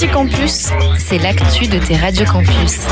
[0.00, 2.86] Multicampus, c'est l'actu de tes radiocampus.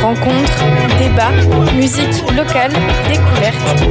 [0.00, 0.64] Rencontres,
[1.00, 1.32] débats,
[1.74, 2.70] musique locale,
[3.08, 3.82] découvertes,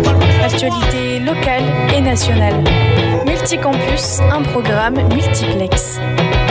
[0.42, 2.64] actualités locales et nationales.
[3.28, 6.00] Multicampus, un programme multiplex.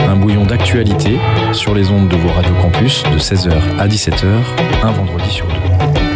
[0.07, 1.17] Un bouillon d'actualité
[1.51, 4.27] sur les ondes de vos radiocampus de 16h à 17h,
[4.83, 6.10] un vendredi sur deux.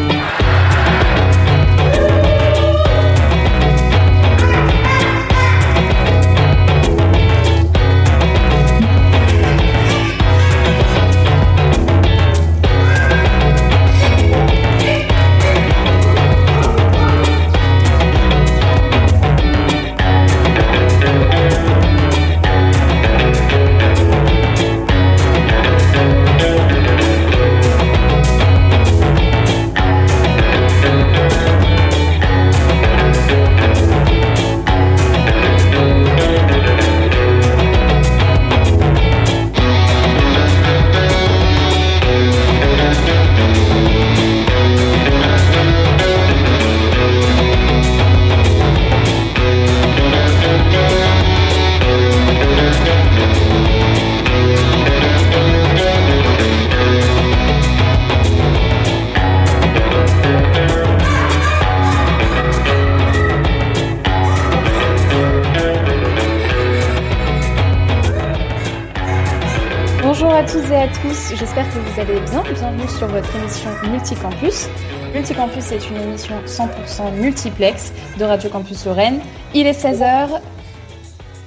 [71.55, 72.43] J'espère que vous allez bien.
[72.53, 74.67] Bienvenue sur votre émission Multicampus.
[75.13, 79.21] Multicampus est une émission 100% multiplex de Radio Campus Lorraine.
[79.53, 80.41] Il est 16h,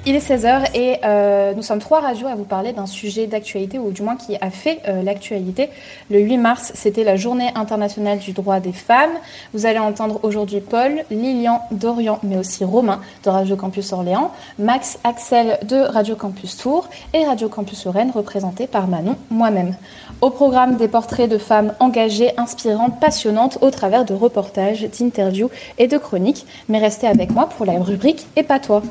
[0.08, 3.78] il est 16h et euh, nous sommes trois radios à vous parler d'un sujet d'actualité,
[3.78, 5.68] ou du moins qui a fait euh, l'actualité.
[6.10, 9.10] Le 8 mars, c'était la journée internationale du droit des femmes.
[9.52, 14.98] Vous allez entendre aujourd'hui Paul, Lilian, Dorian, mais aussi Romain de Radio Campus Orléans, Max,
[15.04, 19.76] Axel de Radio Campus Tours et Radio Campus Lorraine représenté par Manon, moi-même.
[20.22, 25.86] Au programme des portraits de femmes engagées, inspirantes, passionnantes au travers de reportages, d'interviews et
[25.86, 26.46] de chroniques.
[26.70, 28.82] Mais restez avec moi pour la rubrique Et pas toi.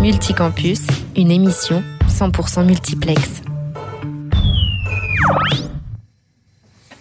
[0.00, 3.42] Multicampus, une émission 100% multiplex.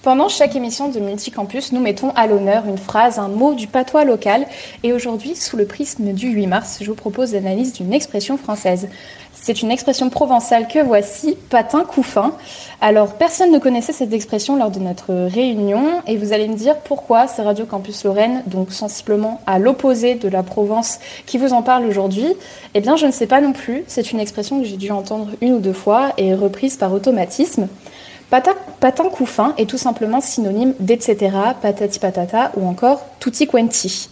[0.07, 4.06] Pendant chaque émission de Multicampus, nous mettons à l'honneur une phrase, un mot du patois
[4.06, 4.45] local.
[4.81, 8.88] Et aujourd'hui, sous le prisme du 8 mars, je vous propose l'analyse d'une expression française.
[9.34, 12.31] C'est une expression provençale que voici, patin couffin.
[12.79, 16.78] Alors, personne ne connaissait cette expression lors de notre réunion et vous allez me dire
[16.78, 21.63] pourquoi c'est Radio Campus Lorraine, donc sensiblement à l'opposé de la Provence, qui vous en
[21.63, 22.34] parle aujourd'hui?
[22.75, 23.84] Eh bien, je ne sais pas non plus.
[23.88, 27.68] C'est une expression que j'ai dû entendre une ou deux fois et reprise par automatisme.
[28.29, 31.17] Patin, couffin est tout simplement synonyme d'etc,
[31.61, 34.09] patati patata ou encore tutti quanti.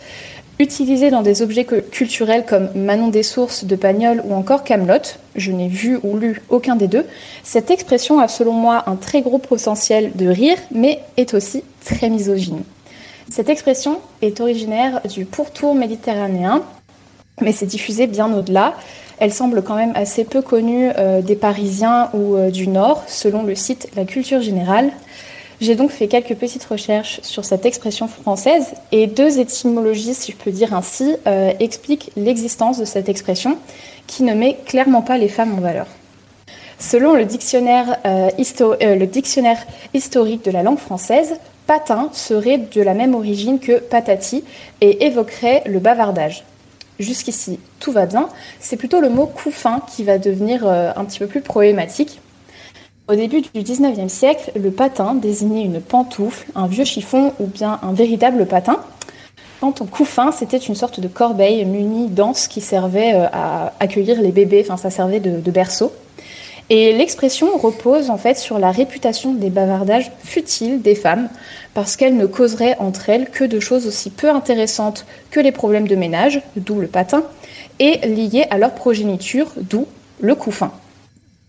[0.58, 5.52] Utilisé dans des objets culturels comme Manon des Sources de Pagnol ou encore Camelot, je
[5.52, 7.06] n'ai vu ou lu aucun des deux,
[7.44, 12.10] cette expression a selon moi un très gros potentiel de rire, mais est aussi très
[12.10, 12.64] misogyne.
[13.30, 16.64] Cette expression est originaire du pourtour méditerranéen,
[17.42, 18.74] mais s'est diffusée bien au-delà.
[19.20, 23.44] Elle semble quand même assez peu connue euh, des Parisiens ou euh, du Nord, selon
[23.44, 24.92] le site La Culture Générale.
[25.62, 30.38] J'ai donc fait quelques petites recherches sur cette expression française et deux étymologies, si je
[30.38, 33.58] peux dire ainsi, euh, expliquent l'existence de cette expression
[34.06, 35.88] qui ne met clairement pas les femmes en valeur.
[36.78, 37.98] Selon le dictionnaire
[39.94, 41.36] historique de la langue française,
[41.68, 44.44] patin serait de la même origine que patati
[44.82, 46.44] et évoquerait le bavardage.
[47.00, 48.30] Jusqu'ici, tout va bien.
[48.60, 52.22] C'est plutôt le mot couffin qui va devenir euh, un petit peu plus problématique.
[53.08, 57.80] Au début du 19e siècle, le patin désignait une pantoufle, un vieux chiffon ou bien
[57.84, 58.80] un véritable patin.
[59.60, 64.22] Quant au couffin, c'était une sorte de corbeille munie d'anse qui servait euh, à accueillir
[64.22, 65.92] les bébés, enfin ça servait de berceau.
[66.70, 71.30] Et l'expression repose en fait sur la réputation des bavardages futiles des femmes,
[71.76, 75.88] parce qu'elles ne causeraient entre elles que de choses aussi peu intéressantes que les problèmes
[75.88, 77.24] de ménage, d'où le patin,
[77.80, 79.86] et liées à leur progéniture, d'où
[80.22, 80.72] le couffin.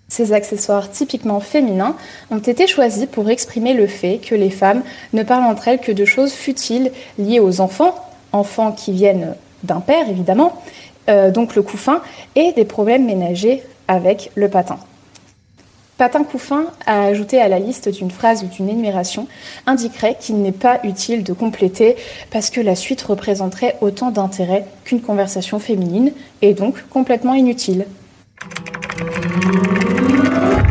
[0.09, 1.97] Ces accessoires typiquement féminins
[2.31, 5.93] ont été choisis pour exprimer le fait que les femmes ne parlent entre elles que
[5.93, 7.95] de choses futiles liées aux enfants,
[8.33, 10.61] enfants qui viennent d'un père évidemment,
[11.09, 12.03] euh, donc le couffin,
[12.35, 14.79] et des problèmes ménagers avec le patin.
[15.99, 19.29] Patin Couffin a ajouté à la liste d'une phrase ou d'une énumération
[19.67, 21.97] indiquerait qu'il n'est pas utile de compléter
[22.31, 26.13] parce que la suite représenterait autant d'intérêt qu'une conversation féminine
[26.43, 27.87] et donc complètement inutile.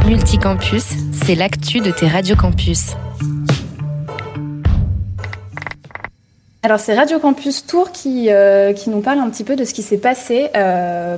[0.05, 2.91] Multicampus, c'est l'actu de tes radiocampus.
[6.61, 8.29] Alors c'est Radio Campus Tour qui,
[8.75, 10.51] qui nous parle un petit peu de ce qui s'est passé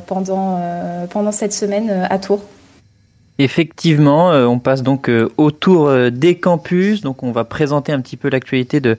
[0.08, 0.62] pendant,
[1.10, 2.42] pendant cette semaine à Tours.
[3.40, 8.30] Effectivement, on passe donc au tour des campus, donc on va présenter un petit peu
[8.30, 8.98] l'actualité de,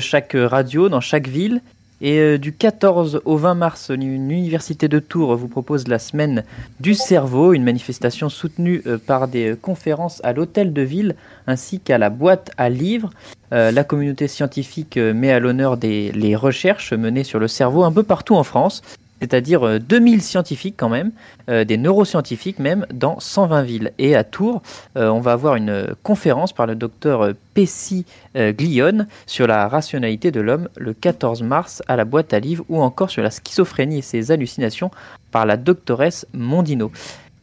[0.00, 1.60] chaque radio dans chaque ville.
[2.04, 6.44] Et euh, du 14 au 20 mars, l'Université de Tours vous propose la semaine
[6.78, 11.14] du cerveau, une manifestation soutenue euh, par des euh, conférences à l'hôtel de ville
[11.46, 13.10] ainsi qu'à la boîte à livres.
[13.50, 18.34] la communauté scientifique met à l'honneur les recherches menées sur le cerveau un peu partout
[18.34, 18.82] en France
[19.20, 21.12] c'est-à-dire 2000 euh, scientifiques quand même,
[21.48, 23.92] euh, des neuroscientifiques même, dans 120 villes.
[23.98, 24.62] Et à Tours,
[24.96, 30.40] euh, on va avoir une conférence par le docteur Pessi Glion sur la rationalité de
[30.40, 34.02] l'homme le 14 mars à la boîte à livres, ou encore sur la schizophrénie et
[34.02, 34.90] ses hallucinations
[35.30, 36.90] par la doctoresse Mondino.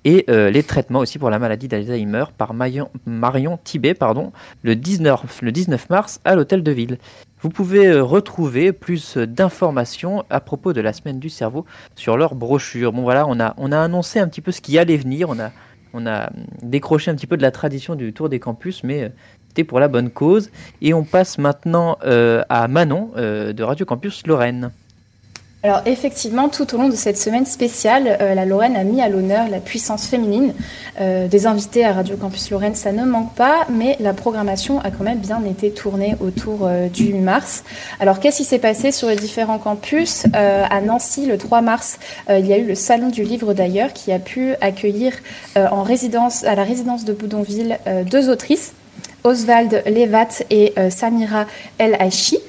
[0.03, 3.59] Et les traitements aussi pour la maladie d'Alzheimer par Marion, Marion
[3.97, 4.33] pardon,
[4.63, 6.97] le, 19, le 19 mars à l'hôtel de ville.
[7.41, 11.65] Vous pouvez euh, retrouver plus d'informations à propos de la semaine du cerveau
[11.95, 12.93] sur leur brochure.
[12.93, 15.39] Bon voilà, on a, on a annoncé un petit peu ce qui allait venir, on
[15.39, 15.51] a,
[15.93, 16.29] on a
[16.61, 19.09] décroché un petit peu de la tradition du Tour des Campus, mais euh,
[19.47, 20.51] c'était pour la bonne cause.
[20.83, 24.71] Et on passe maintenant euh, à Manon de Radio Campus Lorraine.
[25.63, 29.09] Alors effectivement, tout au long de cette semaine spéciale, euh, la Lorraine a mis à
[29.09, 30.55] l'honneur la puissance féminine.
[30.99, 34.89] Euh, des invités à Radio Campus Lorraine, ça ne manque pas, mais la programmation a
[34.89, 37.63] quand même bien été tournée autour euh, du 8 mars.
[37.99, 40.25] Alors qu'est-ce qui s'est passé sur les différents campus?
[40.33, 41.99] À Nancy, le 3 mars,
[42.29, 45.13] il y a eu le Salon du Livre d'ailleurs qui a pu accueillir
[45.55, 47.77] en résidence, à la résidence de Boudonville
[48.09, 48.73] deux autrices,
[49.23, 51.45] Oswald Levat et Samira
[51.77, 52.39] El Aichi.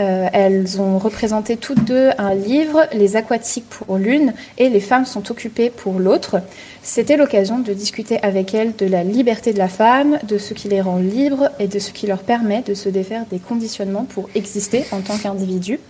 [0.00, 5.04] Euh, elles ont représenté toutes deux un livre, Les aquatiques pour l'une et Les femmes
[5.04, 6.40] sont occupées pour l'autre.
[6.82, 10.68] C'était l'occasion de discuter avec elles de la liberté de la femme, de ce qui
[10.68, 14.28] les rend libres et de ce qui leur permet de se défaire des conditionnements pour
[14.34, 15.80] exister en tant qu'individu.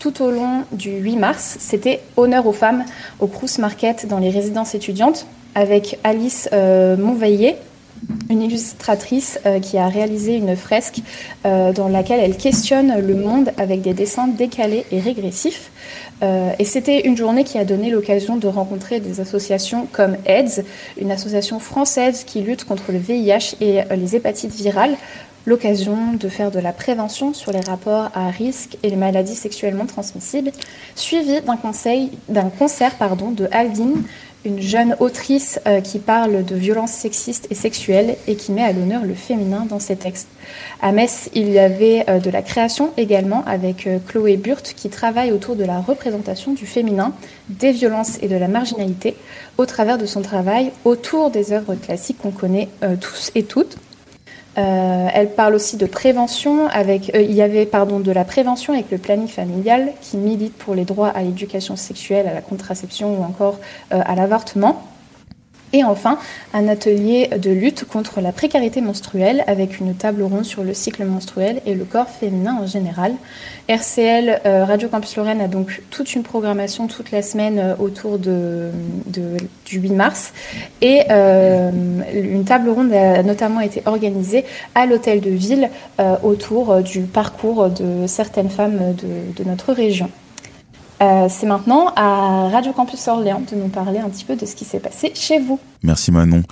[0.00, 2.84] Tout au long du 8 mars, c'était honneur aux femmes
[3.20, 6.96] au Crous Market dans les résidences étudiantes avec Alice euh,
[8.30, 11.00] une illustratrice euh, qui a réalisé une fresque
[11.46, 15.70] euh, dans laquelle elle questionne le monde avec des dessins décalés et régressifs.
[16.22, 20.64] Euh, et c'était une journée qui a donné l'occasion de rencontrer des associations comme AIDS,
[21.00, 24.96] une association française qui lutte contre le VIH et les hépatites virales,
[25.46, 29.86] l'occasion de faire de la prévention sur les rapports à risque et les maladies sexuellement
[29.86, 30.52] transmissibles,
[30.94, 31.58] suivi d'un
[32.28, 33.92] d'un concert pardon, de Alvin,
[34.44, 38.72] une jeune autrice euh, qui parle de violences sexistes et sexuelles et qui met à
[38.72, 40.28] l'honneur le féminin dans ses textes.
[40.82, 44.90] À Metz, il y avait euh, de la création également avec euh, Chloé Burt qui
[44.90, 47.12] travaille autour de la représentation du féminin,
[47.48, 49.16] des violences et de la marginalité
[49.56, 52.68] au travers de son travail autour des œuvres classiques qu'on connaît
[53.00, 53.76] tous et toutes.
[54.56, 58.72] Euh, elle parle aussi de prévention avec, euh, il y avait pardon de la prévention
[58.72, 63.18] avec le planning familial qui milite pour les droits à l'éducation sexuelle, à la contraception
[63.18, 63.58] ou encore
[63.92, 64.82] euh, à l'avortement.
[65.72, 66.18] Et enfin,
[66.52, 71.04] un atelier de lutte contre la précarité menstruelle avec une table ronde sur le cycle
[71.04, 73.14] menstruel et le corps féminin en général.
[73.68, 78.18] RCL, euh, Radio Campus Lorraine, a donc toute une programmation toute la semaine euh, autour
[78.18, 78.30] du
[79.72, 80.32] 8 mars.
[80.80, 81.70] Et euh,
[82.12, 84.44] une table ronde a notamment été organisée
[84.74, 85.70] à l'hôtel de ville
[86.22, 90.10] autour du parcours de certaines femmes de notre région.
[91.02, 94.54] Euh, c'est maintenant à Radio Campus Orléans de nous parler un petit peu de ce
[94.54, 95.58] qui s'est passé chez vous.
[95.82, 96.42] Merci Manon.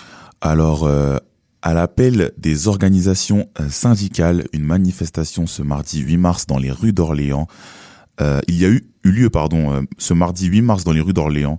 [0.40, 1.18] Alors, euh,
[1.62, 6.92] à l'appel des organisations euh, syndicales, une manifestation ce mardi 8 mars dans les rues
[6.92, 7.46] d'Orléans.
[8.48, 11.58] il y a eu, eu lieu pardon, ce mardi 8 mars dans les rues d'Orléans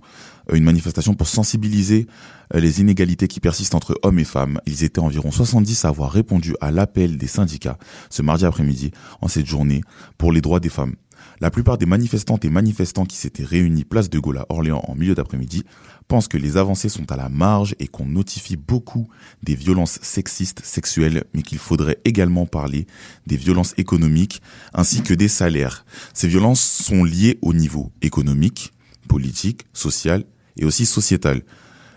[0.52, 2.06] une manifestation pour sensibiliser
[2.52, 4.60] les inégalités qui persistent entre hommes et femmes.
[4.66, 7.78] Ils étaient environ 70 à avoir répondu à l'appel des syndicats
[8.10, 8.90] ce mardi après-midi
[9.22, 9.80] en cette journée
[10.18, 10.96] pour les droits des femmes.
[11.40, 14.94] La plupart des manifestantes et manifestants qui s'étaient réunis place de Gaulle à Orléans en
[14.94, 15.64] milieu d'après-midi
[16.06, 19.08] pensent que les avancées sont à la marge et qu'on notifie beaucoup
[19.42, 22.86] des violences sexistes, sexuelles, mais qu'il faudrait également parler
[23.26, 25.84] des violences économiques ainsi que des salaires.
[26.12, 28.72] Ces violences sont liées au niveau économique,
[29.08, 30.24] politique, social
[30.56, 31.42] et aussi sociétal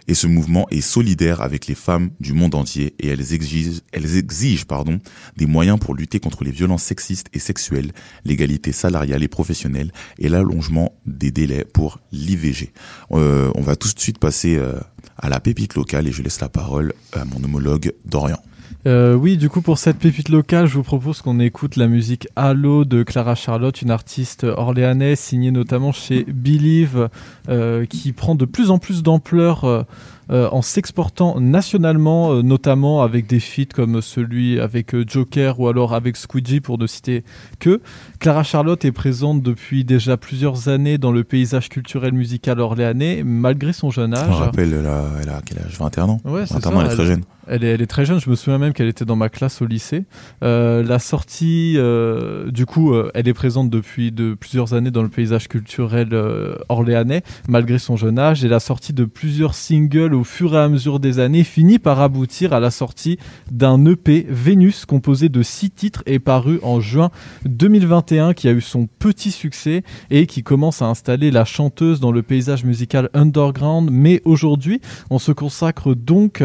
[0.08, 4.18] et ce mouvement est solidaire avec les femmes du monde entier et elles exigent, elles
[4.18, 5.00] exigent pardon,
[5.36, 7.92] des moyens pour lutter contre les violences sexistes et sexuelles,
[8.26, 12.72] l'égalité salariale et professionnelle et l'allongement des délais pour l'IVG.
[13.12, 14.80] Euh, on va tout de suite passer euh,
[15.18, 18.42] à la pépite locale et je laisse la parole à mon homologue Dorian.
[18.86, 22.27] Euh, oui, du coup, pour cette pépite locale, je vous propose qu'on écoute la musique
[22.36, 27.09] Halo de Clara Charlotte, une artiste orléanaise signée notamment chez Believe,
[27.50, 29.86] euh, qui prend de plus en plus d'ampleur
[30.29, 36.60] en s'exportant nationalement, notamment avec des feats comme celui avec Joker ou alors avec Squeegee
[36.60, 37.24] pour ne citer
[37.60, 37.81] que.
[38.19, 43.74] Clara Charlotte est présente depuis déjà plusieurs années dans le paysage culturel musical orléanais, malgré
[43.74, 44.27] son jeune âge.
[44.29, 45.77] Je rappelle, elle a, elle a quel âge?
[45.77, 46.22] 21 ans?
[46.25, 46.72] Ouais, c'est ça.
[46.74, 47.24] elle est très jeune.
[47.50, 49.62] Elle est, elle est, très jeune, je me souviens même qu'elle était dans ma classe
[49.62, 50.03] au lycée.
[50.43, 55.01] Euh, la sortie, euh, du coup, euh, elle est présente depuis de plusieurs années dans
[55.01, 60.13] le paysage culturel euh, orléanais, malgré son jeune âge, et la sortie de plusieurs singles
[60.17, 63.17] au fur et à mesure des années finit par aboutir à la sortie
[63.51, 67.12] d'un EP Vénus composé de six titres et paru en juin
[67.45, 72.12] 2021, qui a eu son petit succès et qui commence à installer la chanteuse dans
[72.12, 73.89] le paysage musical underground.
[73.91, 76.43] Mais aujourd'hui, on se consacre donc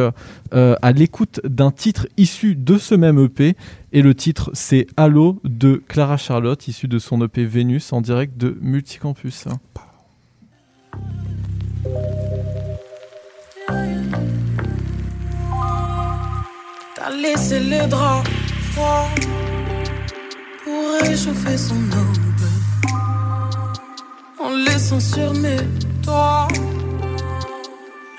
[0.52, 3.56] à l'écoute d'un titre issu de ce même EP.
[3.92, 8.38] Et le titre, c'est Halo de Clara Charlotte, issu de son EP Vénus en direct
[8.38, 9.46] de Multicampus.
[17.04, 18.30] T'as laissé les draps
[18.70, 19.08] froids
[20.62, 22.46] pour réchauffer son aube
[24.38, 25.56] en laissant sur mes
[26.04, 26.46] toits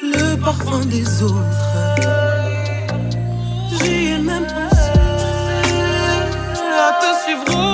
[0.01, 1.37] le parfum des autres.
[3.71, 4.99] J'y ai même pensé
[6.85, 7.72] à te suivre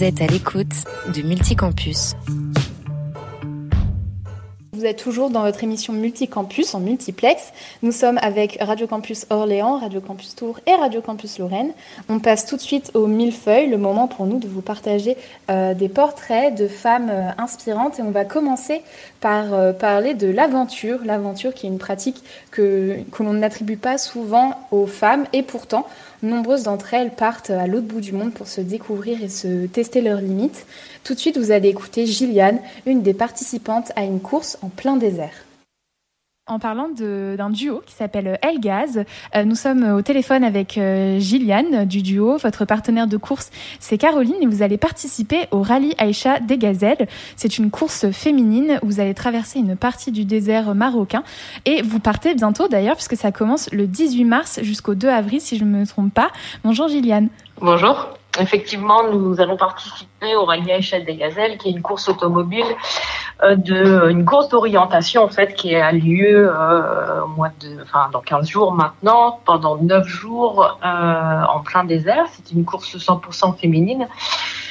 [0.00, 0.72] Vous êtes à l'écoute
[1.14, 2.14] de Multicampus.
[4.72, 7.52] Vous êtes toujours dans votre émission Multicampus en multiplex.
[7.82, 11.72] Nous sommes avec Radio Campus Orléans, Radio Campus Tours et Radio Campus Lorraine.
[12.08, 15.18] On passe tout de suite au millefeuille, le moment pour nous de vous partager
[15.50, 17.98] euh, des portraits de femmes euh, inspirantes.
[17.98, 18.80] Et on va commencer
[19.20, 21.00] par euh, parler de l'aventure.
[21.04, 25.84] L'aventure qui est une pratique que, que l'on n'attribue pas souvent aux femmes et pourtant,
[26.22, 30.00] nombreuses d'entre elles partent à l'autre bout du monde pour se découvrir et se tester
[30.00, 30.66] leurs limites.
[31.04, 34.96] Tout de suite, vous allez écouter Gilliane, une des participantes à une course en plein
[34.96, 35.44] désert.
[36.50, 39.04] En parlant d'un duo qui s'appelle Elgaz,
[39.36, 42.38] euh, nous sommes au téléphone avec euh, Gilliane du duo.
[42.38, 47.06] Votre partenaire de course, c'est Caroline et vous allez participer au rallye Aïcha des Gazelles.
[47.36, 48.80] C'est une course féminine.
[48.82, 51.22] Vous allez traverser une partie du désert marocain
[51.66, 55.56] et vous partez bientôt d'ailleurs puisque ça commence le 18 mars jusqu'au 2 avril si
[55.56, 56.32] je ne me trompe pas.
[56.64, 57.28] Bonjour Gilliane.
[57.60, 58.19] Bonjour.
[58.38, 62.66] Effectivement, nous allons participer au rallye Aïcha des Gazelles, qui est une course automobile
[63.42, 67.22] euh, de une course d'orientation en fait qui a lieu euh,
[67.82, 72.26] enfin dans 15 jours maintenant, pendant 9 jours euh, en plein désert.
[72.32, 74.06] C'est une course 100% féminine.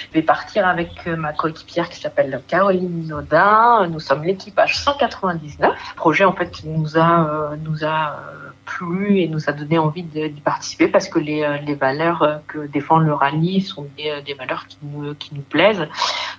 [0.10, 3.86] Je vais partir avec euh, ma coéquipière qui s'appelle Caroline Nodin.
[3.88, 5.70] Nous sommes l'équipage 199.
[5.70, 9.78] Le projet en fait nous a euh, nous a euh, plu et nous a donné
[9.78, 13.88] envie d'y participer parce que les, euh, les valeurs euh, que défend le rallye sont
[13.98, 15.88] des, euh, des valeurs qui nous, qui nous plaisent.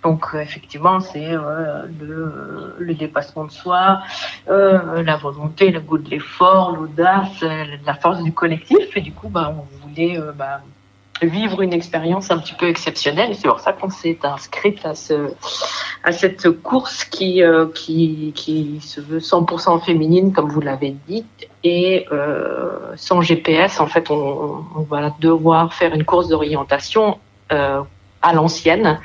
[0.02, 4.00] Donc effectivement, c'est le, dépassement de soi,
[4.48, 8.96] la volonté, le goût de l'effort, l'audace, la force du collectif.
[8.96, 10.62] Et du coup, bah, on voulait bah,
[11.20, 13.34] vivre une expérience un petit peu exceptionnelle.
[13.34, 15.34] C'est pour ça qu'on s'est inscrit à, ce,
[16.02, 17.42] à cette course qui,
[17.74, 21.26] qui, qui se veut 100% féminine, comme vous l'avez dit,
[21.64, 23.80] et euh, sans GPS.
[23.80, 27.18] En fait, on, on va devoir faire une course d'orientation
[27.52, 27.80] euh,
[28.22, 28.98] à l'ancienne,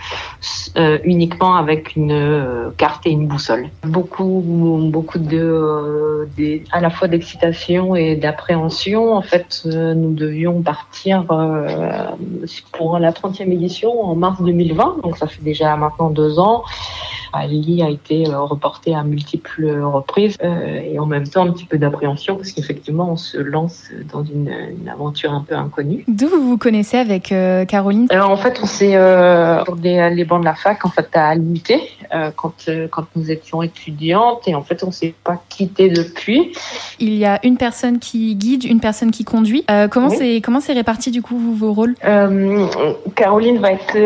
[0.75, 3.69] euh, uniquement avec une euh, carte et une boussole.
[3.83, 4.43] Beaucoup,
[4.91, 9.13] beaucoup de, euh, des- à la fois d'excitation et d'appréhension.
[9.13, 11.23] En fait, euh, nous devions partir
[12.73, 16.63] pour la 30e édition en mars 2020, donc ça fait déjà maintenant deux ans.
[17.39, 21.65] Ali a été euh, reporté à multiples reprises euh, et en même temps un petit
[21.65, 24.51] peu d'appréhension parce qu'effectivement on se lance dans une,
[24.81, 26.05] une aventure un peu inconnue.
[26.07, 28.07] D'où vous vous connaissez avec euh, Caroline?
[28.09, 28.93] Alors en fait, on s'est
[29.65, 31.81] sur les, les bancs de la fac en fait à l'unité
[32.35, 36.53] quand quand nous étions étudiantes et en fait on s'est pas quitté depuis.
[36.99, 39.65] Il y a une personne qui guide, une personne qui conduit.
[39.91, 40.15] Comment Oui.
[40.17, 41.95] c'est comment c'est réparti du coup vos rôles?
[43.15, 43.97] Caroline va être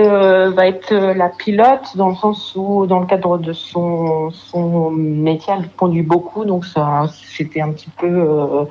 [0.49, 5.53] va être la pilote dans le sens où dans le cadre de son son métier
[5.57, 6.65] elle conduit beaucoup donc
[7.13, 8.65] c'était un petit peu euh,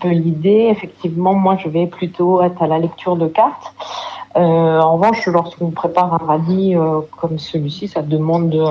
[0.00, 0.68] peu l'idée.
[0.70, 3.72] Effectivement moi je vais plutôt être à la lecture de cartes.
[4.36, 8.64] Euh, en revanche lorsqu'on prépare un rallye euh, comme celui-ci ça demande de,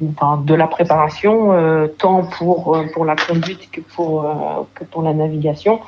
[0.00, 1.50] de la préparation
[1.98, 4.24] tant pour pour la conduite que pour
[4.74, 5.80] que pour la navigation.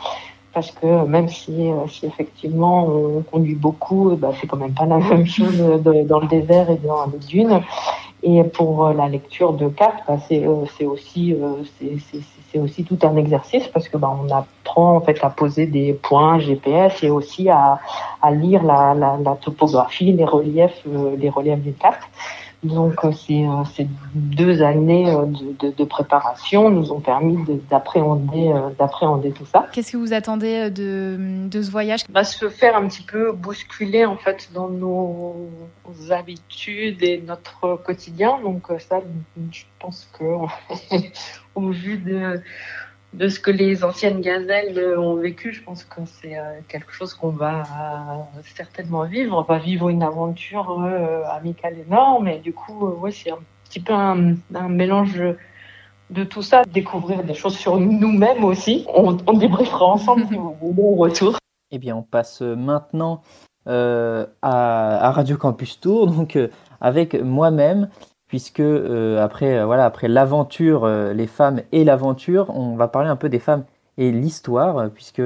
[0.54, 4.98] Parce que même si, si effectivement on conduit beaucoup, ben, c'est quand même pas la
[5.10, 7.62] même chose dans le désert et dans les dunes.
[8.24, 11.62] Et pour euh, la lecture de cartes, bah, c'est euh, euh,
[12.52, 15.94] c'est- aussi tout un exercice parce que bah, on apprend en fait à poser des
[15.94, 17.80] points GPS et aussi à,
[18.30, 20.82] lire la, la, topographie, les reliefs,
[21.18, 22.02] les reliefs des cartes.
[22.62, 27.42] Donc euh, ces, euh, ces deux années euh, de, de, de préparation nous ont permis
[27.44, 29.66] de- d'appréhender euh, d'appréhender tout ça.
[29.72, 32.04] Qu'est-ce que vous attendez euh, de, de ce voyage?
[32.10, 35.34] Va se faire un petit peu bousculer en fait dans nos
[36.10, 38.38] habitudes et notre quotidien.
[38.42, 39.00] Donc euh, ça,
[39.50, 40.24] je pense que
[41.56, 42.40] au vu de
[43.12, 47.12] de ce que les anciennes gazelles ont vécu, je pense que c'est euh, quelque chose
[47.14, 49.36] qu'on va euh, certainement vivre.
[49.38, 53.80] On va vivre une aventure euh, amicale énorme et du coup, ouais, c'est un petit
[53.80, 55.20] peu un, un mélange
[56.10, 58.86] de tout ça, découvrir des choses sur nous-mêmes aussi.
[58.94, 60.26] On, on débriefera ensemble
[60.62, 61.36] au bon retour.
[61.70, 63.22] Eh bien, on passe maintenant
[63.68, 66.48] euh, à, à Radio Campus Tour, donc euh,
[66.80, 67.88] avec moi-même,
[68.32, 73.10] puisque euh, après, euh, voilà, après l'aventure, euh, les femmes et l'aventure, on va parler
[73.10, 73.64] un peu des femmes
[73.98, 75.20] et l'histoire, puisque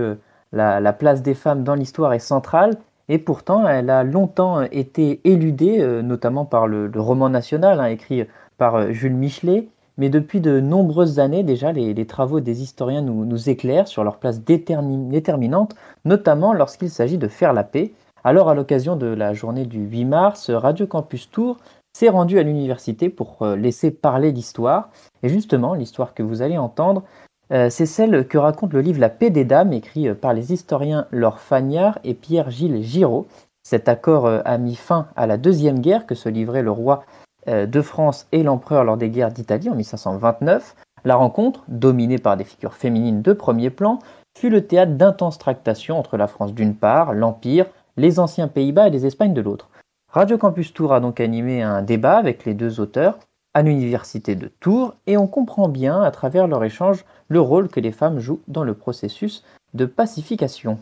[0.53, 2.75] la, la place des femmes dans l'histoire est centrale,
[3.09, 8.25] et pourtant elle a longtemps été éludée, notamment par le, roman national hein, écrit
[8.59, 9.69] par Jules Michelet.
[9.99, 14.41] Mais depuis de nombreuses années déjà, les, travaux des historiens nous, éclairent sur leur place
[14.41, 17.93] détermi- déterminante notamment lorsqu'il s'agit de faire la paix.
[18.25, 21.59] Alors, à l'occasion de la journée du 8 mars, Radio Campus Tours
[21.97, 24.91] s'est rendu à l'université pour euh, laisser parler l'histoire.
[25.23, 27.05] Et justement, l'histoire que vous allez entendre,
[27.53, 30.53] euh, c'est celle que raconte le livre La paix des dames, écrit euh, par les
[30.53, 33.27] historiens Laure Fagnard et Pierre-Gilles Giraud.
[33.63, 37.03] Cet accord a mis fin à la deuxième guerre que se livrait le roi
[37.49, 40.77] de France et l'empereur lors des guerres d'Italie en 1529.
[41.05, 43.99] La rencontre, dominée par des figures féminines de premier plan,
[44.39, 48.91] fut le théâtre d'intenses tractations entre la France d'une part, l'Empire, les anciens Pays-Bas et
[48.91, 49.69] les Espagnes de l'autre.
[50.17, 53.19] Radio Campus Tour a donc animé un débat avec les deux auteurs
[53.53, 57.81] à l'université de Tours et on comprend bien à travers leur échange le rôle que
[57.81, 60.79] les femmes jouent dans le processus de pacification.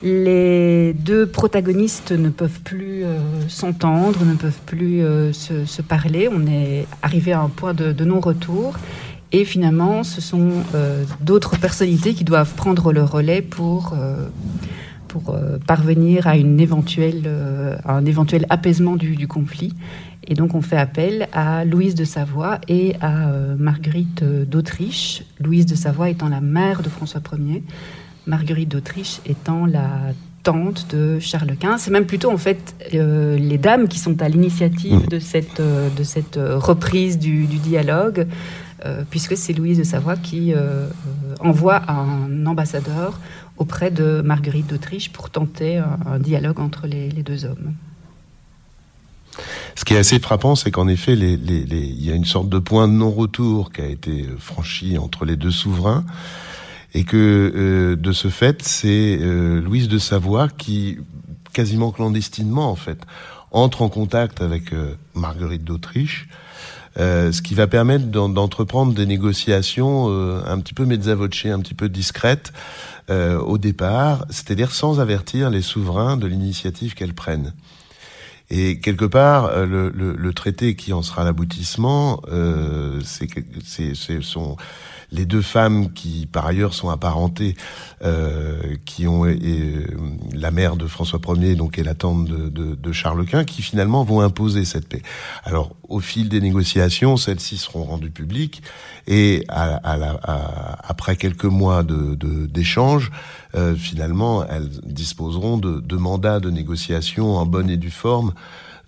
[0.00, 6.28] Les deux protagonistes ne peuvent plus euh, s'entendre, ne peuvent plus euh, se, parler.
[6.30, 8.76] On est arrivé à un point de, non-retour.
[9.32, 13.96] Et finalement, ce sont euh, d'autres personnalités qui doivent prendre le relais pour,
[15.08, 19.74] pour euh, parvenir à, une éventuelle, euh, à un éventuel apaisement du, du conflit.
[20.26, 25.24] Et donc, on fait appel à Louise de Savoie et à euh, Marguerite d'Autriche.
[25.40, 27.64] Louise de Savoie étant la mère de François Ier,
[28.26, 31.78] Marguerite d'Autriche étant la tante de Charles Quint.
[31.78, 35.88] C'est même plutôt en fait euh, les dames qui sont à l'initiative de cette, euh,
[35.96, 38.26] de cette reprise du, du dialogue,
[38.84, 40.54] euh, puisque c'est Louise de Savoie qui
[41.40, 43.20] envoie un ambassadeur
[43.58, 47.74] auprès de Marguerite d'Autriche pour tenter un, dialogue entre les, deux hommes.
[49.74, 52.88] Ce qui est assez frappant, c'est qu'en effet, il y a une sorte de point
[52.88, 56.04] de non-retour qui a été franchi entre les deux souverains,
[56.94, 60.98] et que euh, de ce fait, c'est euh, Louise de Savoie qui,
[61.52, 63.00] quasiment clandestinement en fait,
[63.50, 66.28] entre en contact avec euh, Marguerite d'Autriche,
[66.96, 71.88] ce qui va permettre d'en- d'entreprendre des négociations un petit peu mezza un petit peu
[71.88, 72.52] discrètes
[73.10, 77.54] euh, au départ, c'est-à-dire sans avertir les souverains de l'initiative qu'elles prennent.
[78.50, 84.56] Et quelque part, euh, le, le, le traité qui en sera l'aboutissement, euh, c'est sont
[85.10, 87.56] les deux femmes qui, par ailleurs, sont apparentées,
[88.04, 89.86] euh, qui ont et,
[90.34, 93.62] la mère de François Ier, donc et la tante de, de, de Charles Quint, qui
[93.62, 95.02] finalement vont imposer cette paix.
[95.44, 98.62] Alors, au fil des négociations, celles-ci seront rendues publiques,
[99.06, 103.10] et à, à à- après quelques mois de de- d'échanges,
[103.54, 108.34] euh, finalement, elles disposeront de, de mandats de négociation en bonne et due forme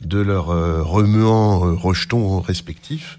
[0.03, 3.19] de leurs euh, remuants euh, rejetons respectifs,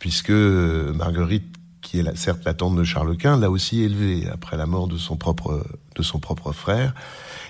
[0.00, 1.46] puisque euh, Marguerite,
[1.90, 4.86] qui est la, certes la tante de Charles Quint, l'a aussi élevée après la mort
[4.86, 6.94] de son propre de son propre frère.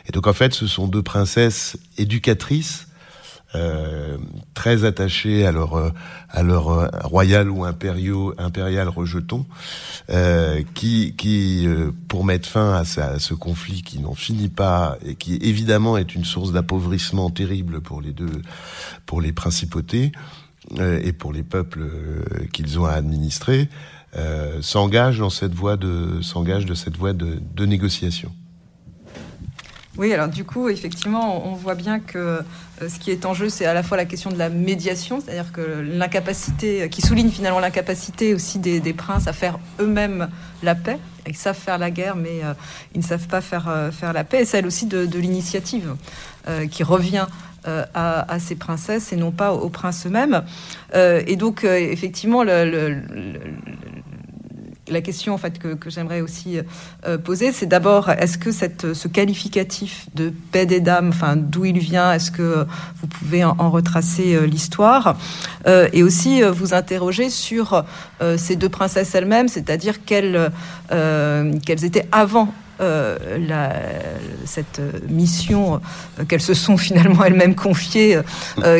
[0.06, 2.86] Et donc en fait, ce sont deux princesses éducatrices.
[3.54, 4.16] euh,
[4.54, 5.90] très attachées à leur euh,
[6.28, 9.44] à leur euh, royal ou impériaux impérial rejeton
[10.10, 15.16] euh, qui, qui euh, pour mettre fin à, ce conflit qui n'en finit pas et
[15.16, 18.42] qui évidemment est une source d'appauvrissement terrible pour les deux,
[19.04, 20.12] pour les principautés
[20.78, 21.82] et pour les peuples
[22.52, 23.68] qu'ils ont à administrer,
[24.16, 28.32] euh, s'engage dans cette voie de s'engage de cette voie de, négociation.
[29.96, 32.42] Oui, alors du coup, effectivement, on voit bien que euh,
[32.88, 35.52] ce qui est en jeu, c'est à la fois la question de la médiation, c'est-à-dire
[35.52, 40.28] que l'incapacité, qui souligne finalement l'incapacité aussi des, princes à faire eux-mêmes
[40.62, 40.98] la paix.
[41.28, 42.54] Ils savent faire la guerre, mais euh,
[42.94, 44.42] ils ne savent pas faire, faire la paix.
[44.42, 45.94] Et celle aussi de, de l'initiative
[46.70, 47.26] qui revient
[47.66, 50.44] euh, à, ces princesses et non pas aux princes eux-mêmes.
[50.94, 52.62] Euh, et donc, euh, effectivement, la
[55.02, 56.58] question en fait que, j'aimerais aussi
[57.22, 61.78] poser, c'est d'abord est-ce que cette, ce qualificatif de paix des dames, enfin d'où il
[61.78, 65.16] vient, est-ce que vous pouvez en, retracer l'histoire
[65.66, 67.84] et aussi vous interroger sur
[68.36, 70.50] ces deux princesses elles-mêmes, c'est-à-dire quelles
[70.88, 73.18] étaient avant euh,
[74.44, 75.80] cette euh, mission
[76.18, 78.20] euh, qu'elles se sont finalement elles-mêmes confiées,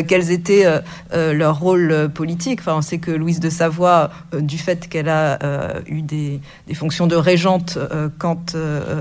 [0.07, 0.79] quels étaient euh,
[1.13, 2.59] euh, leur rôle euh, politique.
[2.61, 5.37] Enfin, on sait que Louise de Savoie, du fait qu'elle a
[5.87, 6.39] eu des,
[6.73, 7.77] fonctions de régente
[8.17, 8.55] quand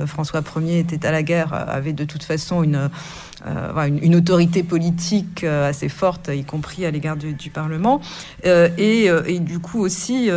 [0.06, 6.30] François Ier était à la guerre, avait de toute façon une, autorité politique assez forte,
[6.32, 8.00] y compris à l'égard du, Parlement.
[8.44, 10.30] Et, et du coup aussi,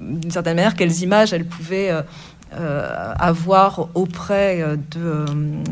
[0.00, 1.92] d'une certaine manière, quelles images elle pouvait
[2.50, 5.26] avoir auprès euh, de, euh,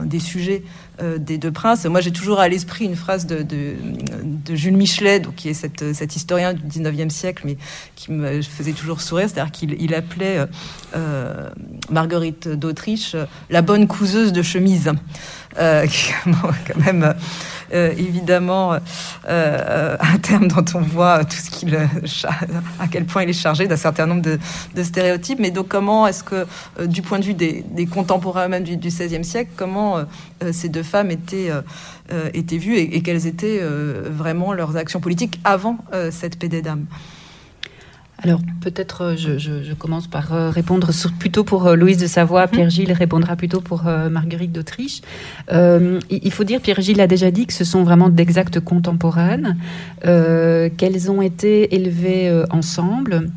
[0.04, 0.62] des sujets
[1.02, 1.84] euh, des deux princes.
[1.84, 6.16] Moi, j'ai toujours à l'esprit une phrase de, de, Jules Michelet, donc, qui est cet
[6.16, 7.58] historien du 19e siècle, mais
[7.96, 10.46] qui me faisait toujours sourire, c'est-à-dire qu'il il appelait euh,
[10.94, 11.50] euh,
[11.90, 14.92] Marguerite d'Autriche euh, la bonne couseuse de chemise.
[15.58, 15.86] Euh,
[16.24, 17.12] quand même euh,
[17.72, 18.78] évidemment euh,
[19.28, 21.86] euh, un terme dont on voit tout ce qu'il euh,
[22.80, 25.38] à quel point il est chargé d'un certain nombre de, stéréotypes.
[25.38, 26.46] Mais donc comment est-ce que,
[26.78, 30.04] euh, du point de vue des, contemporains même du, XVIe siècle, comment euh,
[30.42, 31.62] euh, ces deux femmes étaient euh,
[32.12, 36.38] euh, étaient vues et, et quelles étaient euh, vraiment leurs actions politiques avant euh, cette
[36.38, 36.86] paix des dames?
[38.22, 41.98] Alors peut-être euh, je, je- je commence par euh, répondre sur- plutôt pour euh, Louise
[41.98, 42.46] de Savoie.
[42.48, 45.02] Pierre-Gilles répondra plutôt pour Marguerite d'Autriche.
[45.52, 49.56] Euh, il faut dire, Pierre-Gilles a déjà dit que ce sont vraiment d'exactes contemporaines,
[50.06, 53.28] euh, qu'elles ont été élevées ensemble.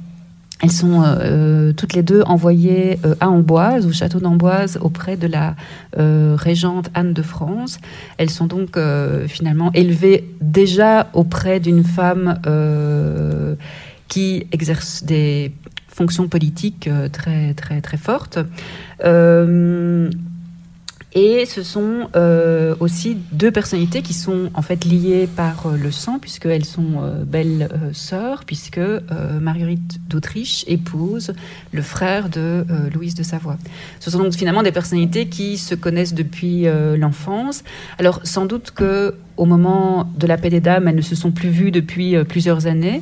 [0.62, 5.26] Elles sont euh, toutes les deux envoyées euh, à Amboise, au château d'Amboise, auprès de
[5.28, 5.56] la
[5.98, 7.80] euh, régente Anne de France.
[8.18, 8.78] Elles sont donc
[9.28, 12.40] finalement élevées déjà auprès d'une femme
[14.10, 15.54] qui exerce des
[16.00, 18.40] fonctions politiques euh, très très très fortes.
[19.04, 20.10] Euh,
[21.14, 26.20] et ce sont euh, aussi deux personnalités qui sont en fait liées par le sang,
[26.20, 28.80] puisqu'elles sont belles sœurs, puisque
[29.42, 31.34] Marguerite d'Autriche épouse
[31.74, 33.58] le frère de Louise de Savoie.
[34.00, 37.64] Ce sont donc finalement des personnalités qui se connaissent depuis l'enfance.
[37.98, 41.32] Alors sans doute que au moment de la paix des dames, elles ne se sont
[41.32, 43.02] plus vues depuis plusieurs années.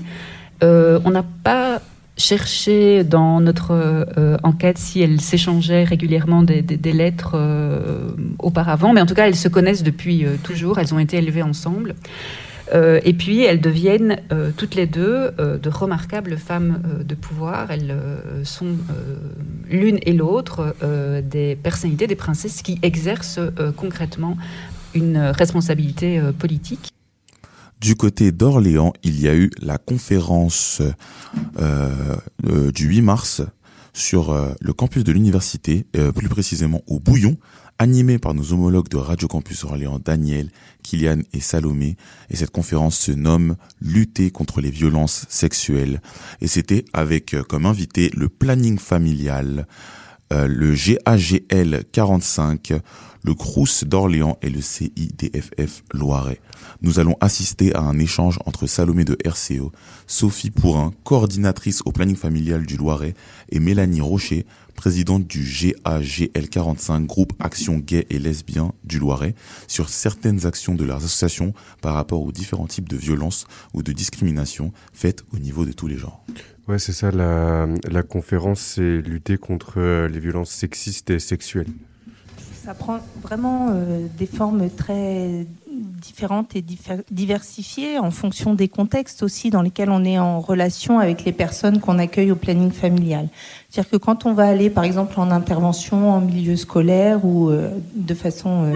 [0.63, 1.81] Euh, on n'a pas
[2.17, 9.05] cherché dans notre euh, enquête si elles s'échangeaient régulièrement des, lettres euh, auparavant, mais en
[9.05, 11.95] tout cas elles se connaissent depuis toujours, elles ont été élevées ensemble.
[12.73, 14.17] Et puis elles deviennent
[14.57, 17.71] toutes les deux de remarquables femmes de pouvoir.
[17.71, 17.95] Elles
[18.43, 18.75] sont
[19.69, 20.75] l'une et l'autre
[21.23, 23.39] des personnalités, des princesses qui exercent
[23.77, 24.35] concrètement
[24.93, 26.91] une responsabilité politique.
[27.79, 30.81] Du côté d'Orléans, il y a eu la conférence
[31.59, 32.15] euh,
[32.47, 33.41] euh, du 8 mars
[33.93, 35.85] sur euh, le campus de l'université,
[36.15, 37.37] plus précisément au Bouillon,
[37.77, 40.49] animée par nos homologues de Radio Campus Orléans, Daniel,
[40.81, 41.97] Kylian et Salomé.
[42.31, 46.01] Et cette conférence se nomme Lutter contre les violences sexuelles.
[46.41, 49.67] Et c'était avec comme invité le planning familial,
[50.33, 52.73] euh, le GAGL 45,
[53.23, 56.39] le CRUS d'Orléans et le CIDFF Loiret.
[56.81, 59.71] Nous allons assister à un échange entre Salomé de RCO,
[60.05, 63.15] Sophie Pourrin, coordinatrice au planning familial du Loiret,
[63.49, 69.35] et Mélanie Rocher, présidente du GAGL 45, groupe Action Gay et Lesbien du Loiret,
[69.67, 73.91] sur certaines actions de leurs associations par rapport aux différents types de violences ou de
[73.91, 76.23] discrimination faites au niveau de tous les genres.
[76.67, 81.67] Ouais, c'est ça, la, conférence, c'est lutter contre euh, les violences sexistes et sexuelles.
[82.65, 86.65] Ça prend vraiment euh, des formes très différentes et
[87.09, 91.79] diversifiées en fonction des contextes aussi dans lesquels on est en relation avec les personnes
[91.79, 93.29] qu'on accueille au planning familial.
[93.69, 97.69] C'est-à-dire que quand on va aller par exemple en intervention en milieu scolaire ou euh,
[97.95, 98.73] de façon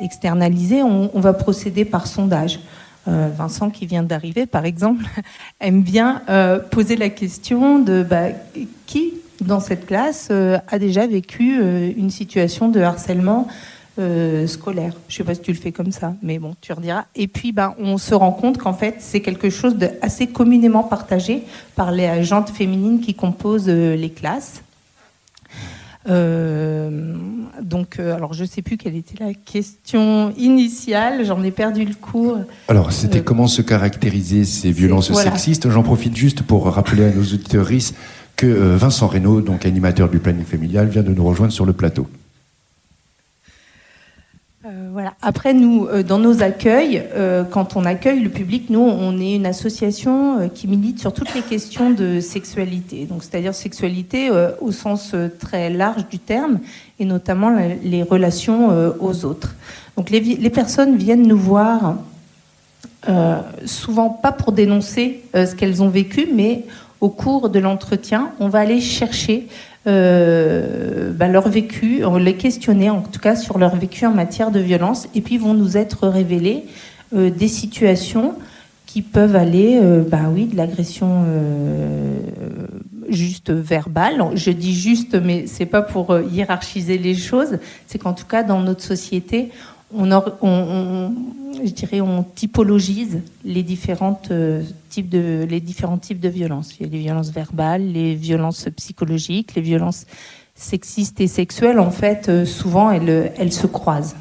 [0.00, 2.60] externalisée, on va procéder par sondage.
[3.06, 5.04] Euh, Vincent qui vient d'arriver, par exemple,
[5.60, 8.28] aime bien euh, poser la question de bah,
[8.86, 11.60] qui dans cette classe euh, a déjà vécu
[11.96, 13.46] une situation de harcèlement
[14.46, 14.92] scolaire.
[15.06, 17.04] Je sais pas si tu le fais comme ça, mais bon, tu rediras.
[17.14, 20.82] Et puis, ben, on se rend compte qu'en fait, c'est quelque chose de assez communément
[20.82, 21.44] partagé
[21.76, 24.62] par les agentes féminines qui composent les classes.
[26.06, 27.14] Euh,
[27.62, 31.94] donc, euh, alors je sais plus quelle était la question initiale, j'en ai perdu le
[31.94, 32.38] cours.
[32.68, 35.30] Alors, c'était Euh, comment se caractériser ces violences voilà.
[35.30, 35.70] sexistes?
[35.70, 37.68] J'en profite juste pour rappeler à nos auditeurs
[38.36, 42.06] que Vincent Reynaud, donc animateur du planning familial, vient de nous rejoindre sur le plateau.
[44.66, 45.12] Euh, voilà.
[45.20, 49.34] Après, nous, euh, dans nos accueils, euh, quand on accueille le public, nous, on est
[49.34, 53.04] une association qui milite sur toutes les questions de sexualité.
[53.04, 56.60] Donc, c'est-à-dire sexualité au sens très large du terme,
[56.98, 59.54] et notamment les relations aux autres.
[59.96, 61.96] Donc, les, personnes viennent nous voir
[63.64, 66.64] souvent pas pour dénoncer ce qu'elles ont vécu, mais
[67.04, 69.46] au cours de l'entretien, on va aller chercher
[69.86, 74.50] euh, bah, leur vécu, on les questionner en tout cas sur leur vécu en matière
[74.50, 76.64] de violence, et puis vont nous être révélées
[77.14, 78.36] euh, des situations
[78.86, 81.26] qui peuvent aller, euh, bah oui, de l'agression
[83.10, 84.24] juste verbale.
[84.34, 87.58] Je dis juste, mais c'est pas pour hiérarchiser les choses.
[87.86, 89.50] C'est qu'en tout cas, dans notre société,
[89.92, 91.14] on,
[91.64, 96.76] je dirais, on typologise les différentes euh, types de, les différents types de violences.
[96.78, 100.06] Il y a les violences verbales, les violences psychologiques, les violences
[100.54, 101.78] sexistes et sexuelles.
[101.78, 104.16] En fait, euh, souvent, elles, se croisent.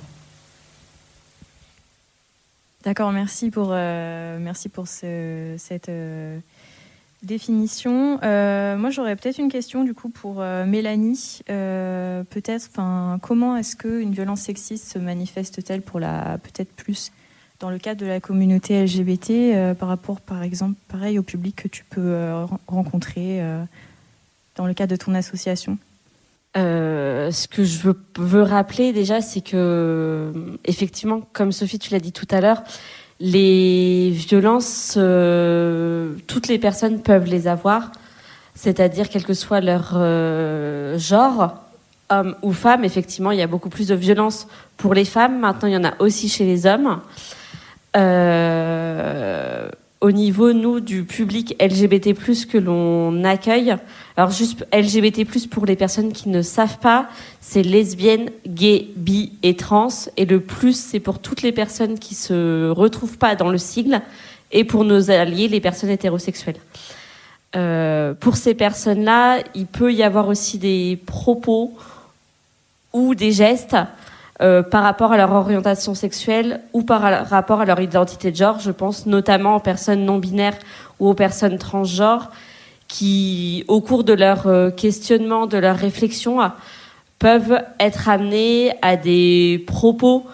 [2.83, 5.89] D'accord, merci pour, euh, merci pour ce- cette
[7.23, 8.19] définition.
[8.23, 11.39] Euh, moi, j'aurais peut-être une question du coup pour euh, Mélanie.
[11.49, 17.11] Euh, peut-être, enfin, comment est-ce qu'une violence sexiste se manifeste-t-elle pour la, peut-être plus
[17.59, 21.67] dans le cadre de la communauté LGBT par rapport, par exemple, pareil au public que
[21.69, 23.41] tu peux ren- rencontrer
[24.57, 25.77] dans le cadre de ton association?
[26.55, 30.33] Ce que je veux, veux rappeler déjà, c'est que
[30.65, 32.63] effectivement, comme Sophie, tu l'as dit tout à l'heure,
[33.23, 37.91] les violences, euh, toutes les personnes peuvent les avoir.
[38.53, 41.55] c'est-à-dire quel que soit leur euh, genre,
[42.09, 42.83] homme ou femme.
[42.83, 45.39] Effectivement, il y a beaucoup plus de violence pour les femmes.
[45.39, 46.99] Maintenant, il y en a aussi chez les hommes.
[47.95, 49.69] Euh,
[50.03, 53.73] au niveau, nous, du public LGBT+, que l'on accueille,
[54.17, 57.07] alors juste LGBT+, pour les personnes qui ne savent pas,
[57.39, 59.87] c'est lesbiennes, gays, bi et trans.
[60.17, 64.01] Et le plus, c'est pour toutes les personnes qui se retrouvent pas dans le sigle
[64.51, 66.59] et pour nos alliés, les personnes hétérosexuelles.
[67.55, 71.77] Euh, pour ces personnes-là, il peut y avoir aussi des propos
[72.91, 73.77] ou des gestes
[74.41, 78.59] euh, par rapport à leur orientation sexuelle ou par rapport à leur identité de genre.
[78.59, 80.57] Je pense notamment aux personnes non binaires
[80.99, 82.31] ou aux personnes transgenres
[82.87, 86.39] qui, au cours de leur euh, questionnement, de leur réflexion,
[87.19, 90.25] peuvent être amenées à des propos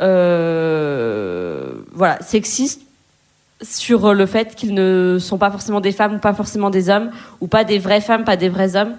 [0.00, 2.82] euh, voilà, sexistes
[3.62, 7.10] sur le fait qu'ils ne sont pas forcément des femmes ou pas forcément des hommes
[7.40, 8.94] ou pas des vraies femmes, pas des vrais hommes.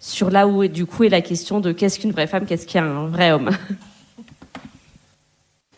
[0.00, 3.06] Sur là où du coup est la question de qu'est-ce qu'une vraie femme, qu'est-ce qu'un
[3.06, 3.50] vrai homme.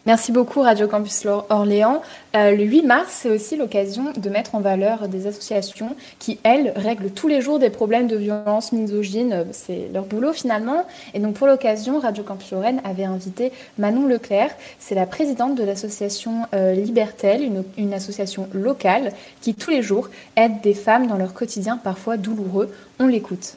[0.07, 2.03] Merci beaucoup Radio Campus Orléans.
[2.37, 6.75] Euh, le 8 mars, c'est aussi l'occasion de mettre en valeur des associations qui, elles,
[6.77, 9.33] règlent tous les jours des problèmes de violence misogyne.
[9.33, 10.85] Euh, C'est leur boulot finalement.
[11.15, 14.51] Et donc pour l'occasion, Radio Campus Lorraine avait invité Manon Leclerc.
[14.79, 20.61] C'est la présidente de l'association euh, Libertel, une association locale qui tous les jours aide
[20.63, 22.71] des femmes dans leur quotidien parfois douloureux.
[23.01, 23.57] On l'écoute.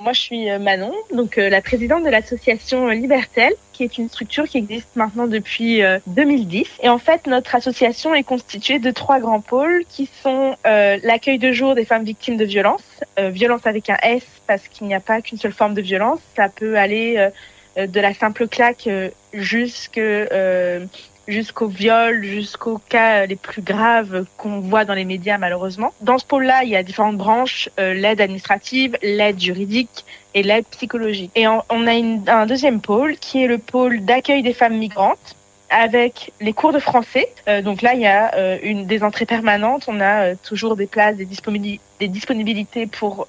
[0.00, 3.98] Moi, je suis euh, Manon, donc euh, la présidente de l'association euh, Libertel, qui est
[3.98, 6.66] une structure qui existe maintenant depuis euh, 2010.
[6.82, 11.38] Et en fait, notre association est constituée de trois grands pôles qui sont euh, l'accueil
[11.38, 14.94] de jour des femmes victimes de violences, euh, violence avec un S parce qu'il n'y
[14.94, 16.20] a pas qu'une seule forme de violence.
[16.34, 17.28] Ça peut aller
[17.76, 18.88] de la simple claque
[19.32, 20.86] euh,
[21.30, 25.92] jusqu'au viol, jusqu'aux cas les plus graves qu'on voit dans les médias malheureusement.
[26.00, 30.66] Dans ce pôle-là, il y a différentes branches, euh, l'aide administrative, l'aide juridique et l'aide
[30.70, 31.30] psychologique.
[31.34, 35.36] Et on a un deuxième pôle qui est le pôle d'accueil des femmes migrantes
[35.72, 37.28] avec les cours de français.
[37.48, 39.84] Euh, donc là, il y a euh, des entrées permanentes.
[39.86, 43.28] On a toujours des places, des, disponibi- des disponibilités pour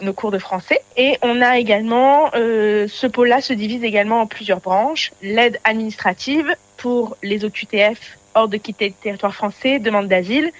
[0.00, 0.80] nos cours de français.
[0.96, 5.12] Et on a également, ce pôle-là se divise également en plusieurs branches.
[5.20, 10.52] L'aide administrative pour les OQTF hors de quitter le territoire français, demande d'asile,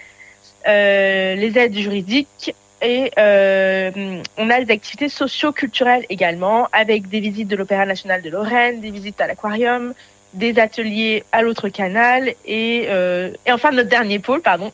[0.67, 3.91] euh, les aides juridiques et euh,
[4.39, 8.91] on a des activités socio-culturelles également avec des visites de l'Opéra national de Lorraine, des
[8.91, 9.93] visites à l'aquarium,
[10.33, 14.73] des ateliers à l'autre canal et, euh, enfin notre dernier pôle, pardon,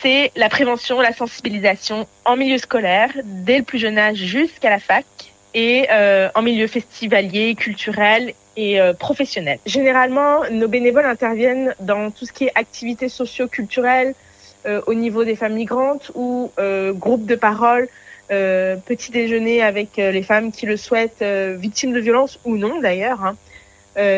[0.00, 4.78] c'est la prévention, la sensibilisation en milieu scolaire dès le plus jeune âge jusqu'à la
[4.78, 5.06] fac
[5.54, 5.88] et
[6.36, 9.58] en milieu festivalier, culturel et euh, professionnel.
[9.64, 14.14] Généralement, nos bénévoles interviennent dans tout ce qui est activités socio-culturelles
[14.66, 17.88] euh, au niveau des femmes migrantes ou euh, groupes de parole,
[18.32, 21.24] euh, petit déjeuner avec les femmes qui le souhaitent,
[21.56, 23.24] victimes de violences ou non d'ailleurs.
[23.24, 23.36] hein.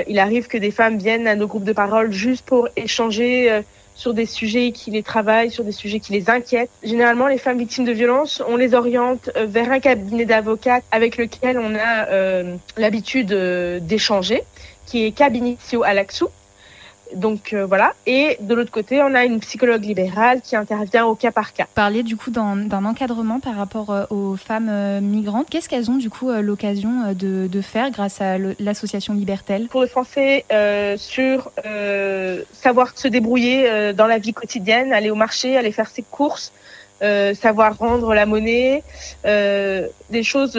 [0.09, 3.63] Il arrive que des femmes viennent à nos groupes de parole juste pour échanger
[4.01, 6.71] sur des sujets qui les travaillent, sur des sujets qui les inquiètent.
[6.83, 11.19] Généralement, les femmes victimes de violences, on les oriente euh, vers un cabinet d'avocats avec
[11.19, 14.43] lequel on a euh, l'habitude euh, d'échanger,
[14.87, 16.29] qui est Cabinitio Alaxou.
[17.15, 17.93] Donc euh, voilà.
[18.07, 21.67] Et de l'autre côté, on a une psychologue libérale qui intervient au cas par cas.
[21.75, 25.49] Parler du coup d'un encadrement par rapport euh, aux femmes euh, migrantes.
[25.51, 29.67] Qu'est-ce qu'elles ont du coup l'occasion de, de faire grâce à l'association Libertel?
[29.69, 30.45] Pour le français,
[30.97, 31.51] sur
[32.53, 36.53] savoir se débrouiller dans la vie quotidienne, aller au marché, aller faire ses courses,
[37.01, 38.83] savoir rendre la monnaie,
[39.25, 40.59] des choses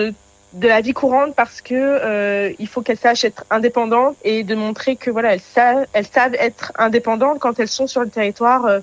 [0.53, 4.55] de la vie courante parce que euh, il faut qu'elles sachent être indépendantes et de
[4.55, 8.81] montrer que voilà elles savent elles savent être indépendantes quand elles sont sur le territoire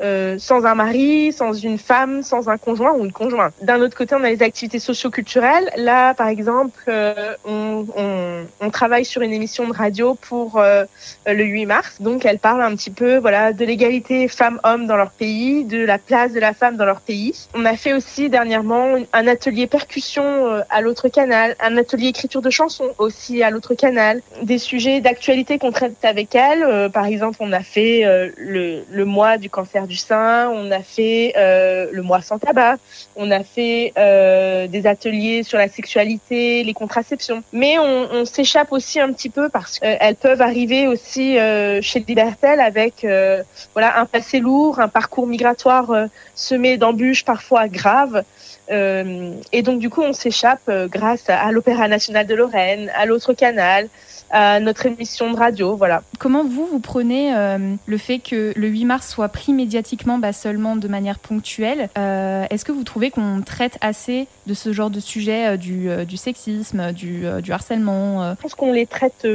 [0.00, 3.52] euh, sans un mari, sans une femme, sans un conjoint ou une conjointe.
[3.62, 5.70] D'un autre côté, on a les activités socio-culturelles.
[5.76, 10.84] Là, par exemple, euh, on, on, on travaille sur une émission de radio pour euh,
[11.26, 11.96] le 8 mars.
[12.00, 15.98] Donc, elle parle un petit peu voilà, de l'égalité femmes-hommes dans leur pays, de la
[15.98, 17.34] place de la femme dans leur pays.
[17.54, 22.42] On a fait aussi dernièrement un atelier percussion euh, à l'autre canal, un atelier écriture
[22.42, 26.62] de chansons aussi à l'autre canal, des sujets d'actualité qu'on traite avec elle.
[26.62, 28.02] Euh, par exemple, on a fait
[28.36, 32.76] le, le mois du cancer du sein, on a fait euh, le mois sans tabac,
[33.16, 37.42] on a fait euh, des ateliers sur la sexualité, les contraceptions.
[37.52, 42.60] Mais on, s'échappe aussi un petit peu parce qu'elles peuvent arriver aussi euh, chez Libertel
[42.60, 43.42] avec euh,
[43.74, 48.22] voilà un passé lourd, un parcours migratoire euh, semé d'embûches parfois graves.
[48.70, 52.90] Euh, et donc du coup, on s'échappe euh, grâce à, à l'Opéra national de Lorraine,
[52.94, 53.88] à l'autre canal,
[54.30, 56.02] à notre émission de radio, voilà.
[56.18, 60.32] Comment vous, vous prenez euh, le fait que le 8 mars soit pris médiatiquement bah,
[60.32, 61.88] seulement de manière ponctuelle.
[61.98, 65.88] Euh, Est-ce que vous trouvez qu'on traite assez de ce genre de sujet euh, du,
[66.06, 69.26] du sexisme, du, du harcèlement Je pense qu'on les traite,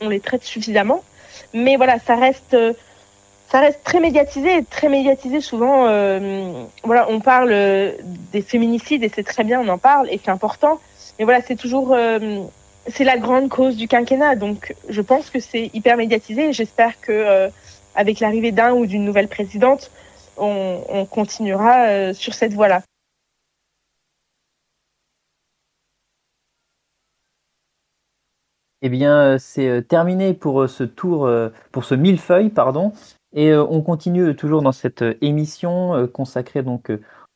[0.00, 1.02] on les traite suffisamment,
[1.54, 2.56] mais voilà, ça reste,
[3.52, 5.86] ça reste très médiatisé et très médiatisé souvent.
[5.86, 7.92] euh, voilà, on parle euh,
[8.32, 10.80] des féminicides et c'est très bien, on en parle et c'est important.
[11.18, 12.40] Mais voilà, c'est toujours, euh,
[12.88, 17.12] c'est la grande cause du quinquennat, donc je pense que c'est hyper médiatisé j'espère que
[17.12, 17.48] euh,
[17.94, 19.90] avec l'arrivée d'un ou d'une nouvelle présidente,
[20.36, 22.82] on, on continuera euh, sur cette voie-là.
[28.84, 31.30] Eh bien, euh, c'est terminé pour ce tour,
[31.70, 32.92] pour ce millefeuille, pardon.
[33.34, 36.90] Et on continue toujours dans cette émission consacrée donc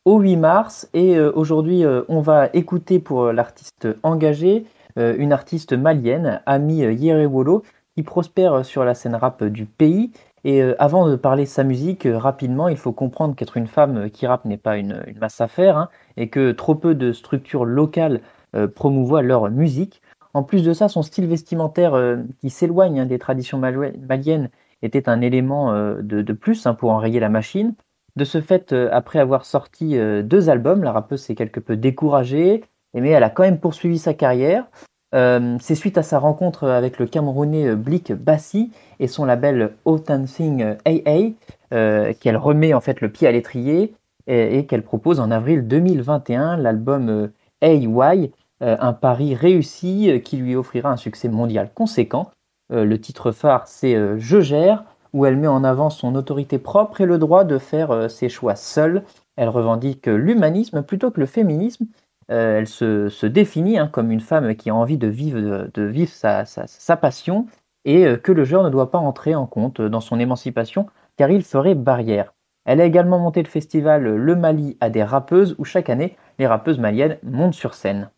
[0.05, 0.91] au 8 mars.
[0.93, 4.67] Et aujourd'hui, on va écouter pour l'artiste engagé
[4.97, 7.63] une artiste malienne, Ami euh, Yerewolo,
[7.97, 10.13] qui prospère euh, sur la scène rap euh, du pays.
[10.45, 13.67] Et euh, avant de parler de sa musique, euh, rapidement, il faut comprendre qu'être une
[13.67, 16.95] femme euh, qui rappe n'est pas une, masse à faire, hein, et que trop peu
[16.95, 18.21] de structures locales
[18.55, 20.03] euh, promouvoient leur musique.
[20.35, 24.51] En plus de ça, son style vestimentaire euh, qui s'éloigne hein, des traditions maliennes
[24.83, 27.75] était un élément euh, de, plus hein, pour enrayer la machine.
[28.17, 31.77] De ce fait, euh, après avoir sorti euh, deux albums, la rappeuse s'est quelque peu
[31.77, 32.65] découragée,
[33.01, 34.67] mais elle a quand même poursuivi sa carrière.
[35.15, 39.73] Euh, C'est suite à sa rencontre avec le Camerounais euh, Blick Bassi et son label
[39.85, 41.33] Authentic AA
[41.73, 43.95] euh, qu'elle remet en fait le pied à l'étrier
[44.27, 47.31] et, qu'elle propose en avril 2021 l'album
[47.61, 52.33] AY, un pari réussi qui lui offrira un succès mondial conséquent.
[52.71, 54.83] Le titre phare, c'est Je gère,
[55.13, 58.57] où elle met en avant son autorité propre et le droit de faire ses choix
[58.57, 59.05] seule.
[59.37, 61.87] Elle revendique l'humanisme plutôt que le féminisme.
[62.31, 65.69] Euh, elle se, définit hein, comme une femme qui a envie de vivre,
[66.07, 67.47] sa, passion
[67.85, 71.31] et euh, que le genre ne doit pas entrer en compte dans son émancipation car
[71.31, 72.35] il ferait barrière.
[72.65, 76.49] Elle a également monté le festival Le Mali à des rappeuses où chaque année les
[76.49, 78.11] rappeuses maliennes montent sur scène.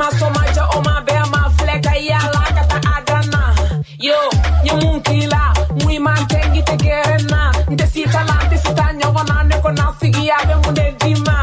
[0.00, 3.26] ma somaja o ma bɛɛ ma filɛ ka yaala ka taa a dan
[4.06, 4.18] yo
[4.66, 5.42] ye mun k'i la
[5.78, 5.98] mun i
[7.30, 10.86] na n sita la n tɛ sita ɲɔgɔn na ne kɔnɔ figiya bɛ mun de
[11.00, 11.36] d'i ma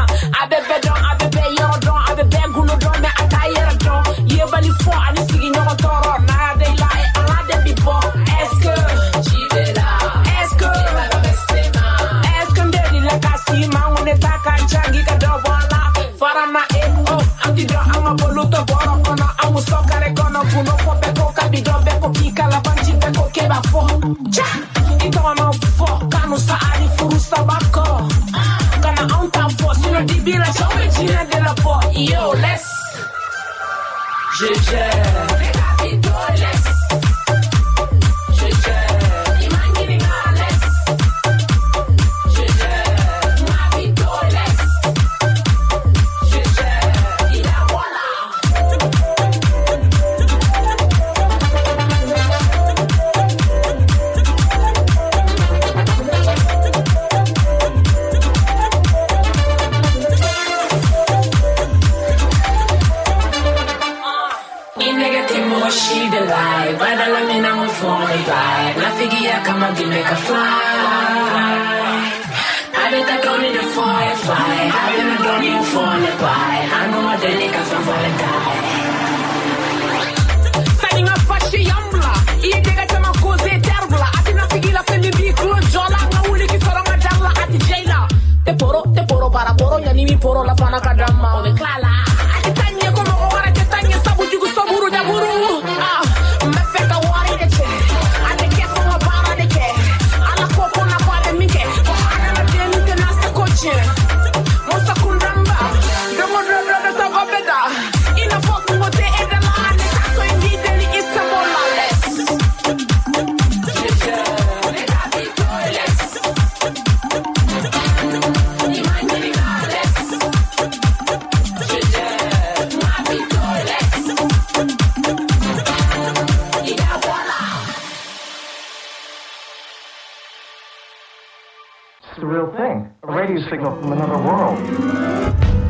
[31.98, 32.67] yo let's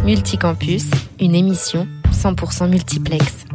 [0.04, 3.46] Multicampus, une émission 100% multiplex.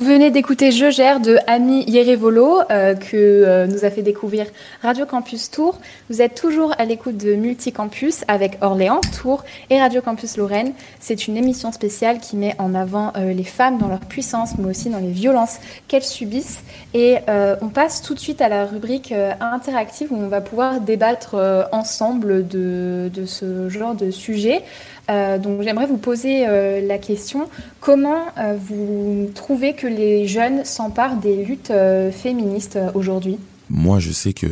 [0.00, 4.46] Vous venez d'écouter Je gère de Ami Yerevolo euh, que euh, nous a fait découvrir
[4.80, 5.80] Radio Campus Tours.
[6.08, 10.72] Vous êtes toujours à l'écoute de Multicampus avec Orléans, Tours et Radio Campus Lorraine.
[11.00, 14.70] C'est une émission spéciale qui met en avant euh, les femmes dans leur puissance mais
[14.70, 16.62] aussi dans les violences qu'elles subissent.
[16.94, 20.80] Et euh, on passe tout de suite à la rubrique interactive où on va pouvoir
[20.80, 21.34] débattre
[21.72, 24.62] ensemble de ce genre de sujet.
[25.10, 27.48] Euh, donc j'aimerais vous poser euh, la question
[27.80, 31.72] comment euh, vous trouvez que les jeunes s'emparent des luttes
[32.12, 33.38] féministes aujourd'hui?
[33.70, 34.46] Moi, je sais que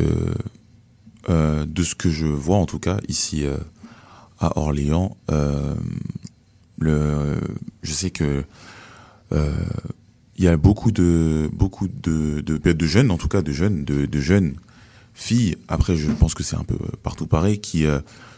[1.27, 3.45] de ce que je vois, en tout cas ici
[4.39, 5.17] à Orléans,
[6.79, 8.43] je sais que
[9.31, 12.43] il y a beaucoup de beaucoup de,
[12.81, 14.55] jeunes, en tout cas de jeunes, de, jeunes
[15.13, 15.57] filles.
[15.67, 17.85] Après, je pense que c'est un peu partout pareil, qui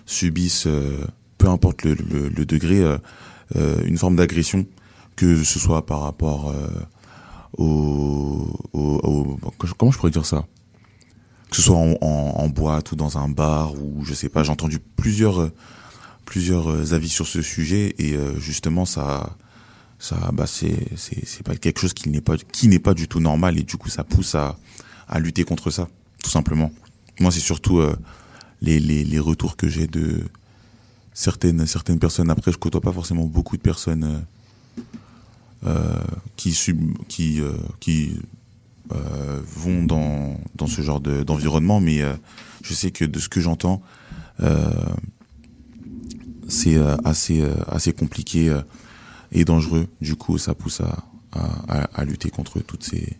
[0.05, 0.67] subissent,
[1.39, 2.97] peu importe le, le, le degré, euh,
[3.55, 4.67] euh, une forme d'agression,
[5.15, 6.67] que ce soit par rapport euh,
[7.57, 9.39] au, au, au-
[9.77, 10.45] comment je pourrais dire ça?
[11.49, 14.43] Que ce soit en, en, en boîte ou dans un bar ou je sais pas
[14.43, 15.49] j'ai entendu plusieurs
[16.25, 19.35] plusieurs avis sur ce sujet et justement ça
[19.97, 23.07] ça bah c'est c'est c'est pas quelque chose qui n'est pas qui n'est pas du
[23.07, 24.57] tout normal et du coup ça pousse à
[25.07, 25.87] à lutter contre ça
[26.23, 26.71] tout simplement.
[27.19, 27.95] Moi c'est surtout euh,
[28.61, 30.21] les, les les retours que j'ai de
[31.19, 32.29] certaines certaines personnes.
[32.29, 34.23] Après je côtoie pas forcément beaucoup de personnes
[35.65, 36.01] euh, euh,
[36.37, 36.57] qui
[37.09, 38.15] qui euh, qui
[38.89, 41.99] vont dans dans ce genre de d'environnement mais
[42.63, 43.81] je sais que de ce que j'entends
[46.47, 48.57] c'est assez assez compliqué
[49.31, 49.87] et dangereux.
[50.01, 51.03] Du coup ça pousse à,
[51.33, 53.17] à, à lutter contre toutes ces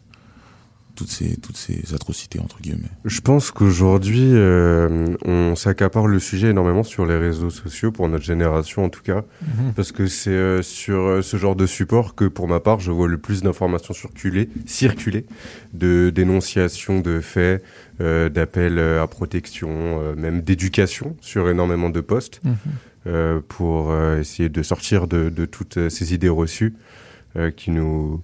[1.00, 6.50] toutes ces toutes ces atrocités entre guillemets Je pense qu'aujourd'hui, euh, on s'accapare le sujet
[6.50, 9.74] énormément sur les réseaux sociaux, pour notre génération en tout cas, Mhm.
[9.76, 12.91] parce que c'est euh, sur euh, ce genre de support que, pour ma part, je
[12.91, 15.26] vois le plus d'informations circuler, circuler,
[15.74, 17.64] de dénonciations de faits,
[18.02, 22.56] euh, d'appels à protection, euh, même d'éducation sur énormément de postes, Mhm.
[23.08, 26.74] euh, pour euh, essayer de sortir de, de toutes ces idées reçues
[27.38, 28.22] euh, qui nous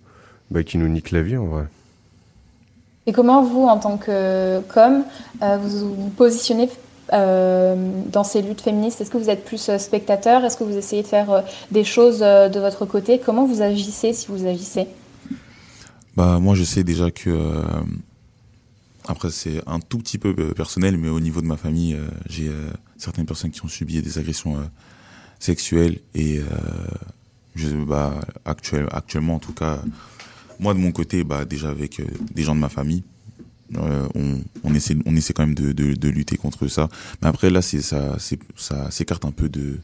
[0.52, 1.66] bah, qui nous niquent la vie en vrai.
[3.08, 5.04] Et comment vous, en tant que com,
[5.44, 6.70] euh, vous vous positionnez
[7.14, 7.76] euh,
[8.12, 9.00] dans ces luttes féministes?
[9.00, 10.44] Est-ce que vous êtes plus euh, spectateur?
[10.44, 13.20] Est-ce que vous essayez de faire des choses de votre côté?
[13.24, 14.88] Comment vous agissez si vous agissez?
[16.16, 17.62] Bah moi je sais déjà que
[19.06, 21.98] après c'est un tout petit peu personnel mais au niveau de ma famille
[22.30, 22.50] j'ai
[22.98, 24.56] certaines personnes qui ont subi des agressions
[25.40, 26.40] sexuelles et
[27.86, 28.14] bah
[28.46, 29.80] actuel, actuellement en tout cas
[30.60, 33.04] moi de mon côté bah déjà avec euh, des gens de ma famille
[33.78, 36.88] euh, on, on essaie on essaie quand même de, de, de lutter contre ça.
[37.22, 38.18] Mais après là c'est ça
[38.56, 39.80] ça s'écarte un peu de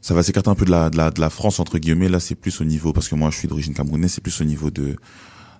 [0.00, 2.08] ça va s'écarter un peu de la, de la de la France entre guillemets.
[2.08, 4.44] Là c'est plus au niveau parce que moi je suis d'origine camerounaise c'est plus au
[4.44, 4.96] niveau de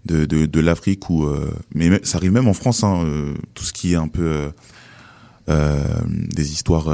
[0.06, 3.64] de de, de l'Afrique où euh, mais ça arrive même en France hein, euh, tout
[3.64, 4.50] ce qui est un peu
[5.48, 6.90] des histoires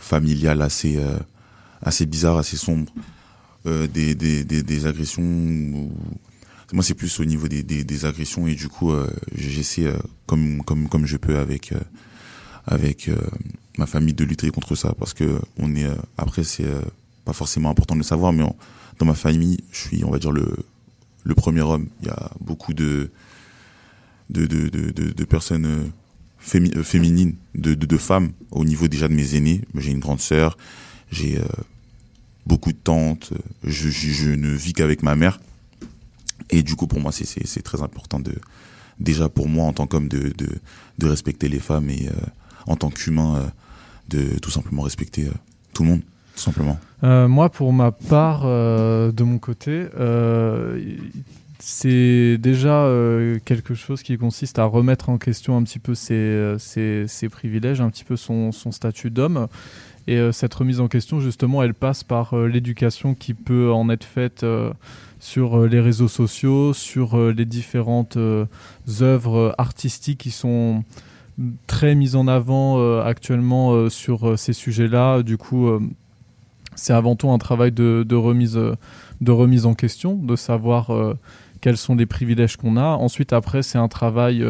[0.00, 0.98] familiales assez
[1.82, 2.90] assez bizarres assez sombres
[3.66, 5.92] des, des des agressions ou-
[6.72, 9.96] moi c'est plus au niveau des des, agressions et du coup euh, j'essaie euh,
[10.26, 11.80] comme comme comme je peux avec euh,
[12.66, 13.10] avec
[13.78, 15.88] ma famille de lutter contre ça parce que on est
[16.18, 16.66] après c'est
[17.24, 18.44] pas forcément important de le savoir mais
[18.98, 20.56] dans ma famille je suis on va dire le
[21.24, 21.88] le premier homme.
[22.02, 23.10] Il y a beaucoup de
[24.28, 25.90] de de de, personnes
[26.42, 29.62] fémi- féminines de, de femmes au niveau déjà de mes aînés.
[29.74, 30.58] J'ai une grande sœur
[31.10, 31.40] j'ai
[32.44, 33.32] beaucoup de tantes
[33.64, 35.40] je je ne vis qu'avec ma mère
[36.50, 38.34] et du coup pour moi c'est très important de
[39.00, 40.32] déjà pour moi en tant qu'homme de
[40.98, 42.12] de respecter les femmes et euh,
[42.66, 43.46] en tant qu'humain euh,
[44.08, 45.32] de tout simplement respecter euh,
[45.72, 46.00] tout le monde
[46.34, 49.86] tout simplement moi, pour ma part, de mon côté,
[51.60, 52.88] c'est déjà
[53.44, 57.90] quelque chose qui consiste à remettre en question un petit peu ses, ses- privilèges, un
[57.90, 59.48] petit peu son, statut d'homme.
[60.06, 64.44] Et cette remise en question, justement, elle passe par l'éducation qui peut en être faite
[65.20, 68.46] sur euh, les réseaux sociaux, sur euh, les différentes euh,
[69.00, 70.84] œuvres artistiques qui sont
[71.66, 75.22] très mises en avant actuellement sur ces sujets-là.
[75.22, 75.68] Du coup,
[76.74, 78.58] c'est avant tout un travail de, remise,
[79.20, 80.90] de remise en question, de savoir
[81.60, 82.86] quels sont les privilèges qu'on a.
[82.86, 84.44] Ensuite, après, c'est un travail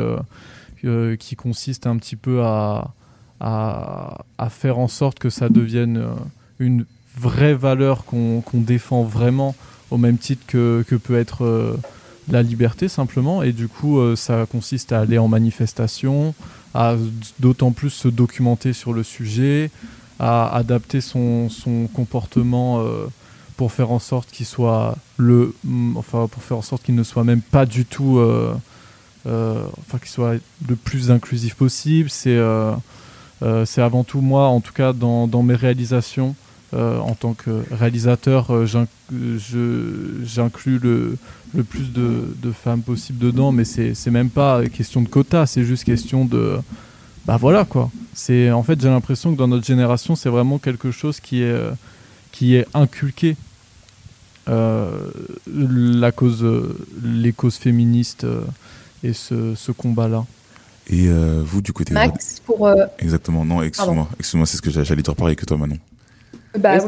[1.19, 2.95] qui consiste un petit peu à,
[3.39, 6.03] à, faire en sorte que ça devienne
[6.59, 6.87] une
[7.19, 9.55] vraie valeur qu'on défend vraiment,
[9.91, 11.77] au même titre que, que peut être euh,
[12.29, 13.43] la liberté simplement.
[13.43, 16.35] Et du coup, euh, ça consiste à aller en manifestation,
[16.75, 16.97] à
[17.39, 19.71] d'autant plus se documenter sur le sujet,
[20.19, 23.07] à adapter son, son comportement euh,
[23.57, 25.55] pour faire en sorte qu'il soit le,
[25.97, 28.21] enfin pour faire en sorte qu'il ne soit même pas du tout,
[29.27, 30.35] enfin qu'il soit
[30.69, 32.09] le plus inclusif possible.
[32.09, 32.39] C'est
[33.65, 36.37] c'est avant tout moi, en tout cas dans, dans mes réalisations.
[36.75, 38.67] Euh, en tant que réalisateur, euh,
[40.25, 41.17] j'inclus le,
[41.55, 45.65] le plus de, de femmes possible dedans, mais c'est même pas question de quota, c'est
[45.65, 46.57] juste question de,
[47.27, 47.91] bah voilà quoi.
[48.15, 51.51] C'est en fait j'ai l'impression que dans notre génération c'est vraiment quelque chose qui est
[51.53, 51.71] euh,
[52.33, 53.37] qui est inculqué.
[54.49, 55.11] Euh,
[55.47, 56.43] la cause,
[57.05, 58.27] les causes féministes
[59.05, 60.25] et ce, ce combat-là.
[60.89, 62.67] Et euh, vous, du côté de- Max, pour.
[62.67, 65.77] euh, Exactement, non, excuse-moi, excuse-moi, c'est ce que j'a- j'allais te reparler que toi, Manon.
[66.57, 66.79] Bah,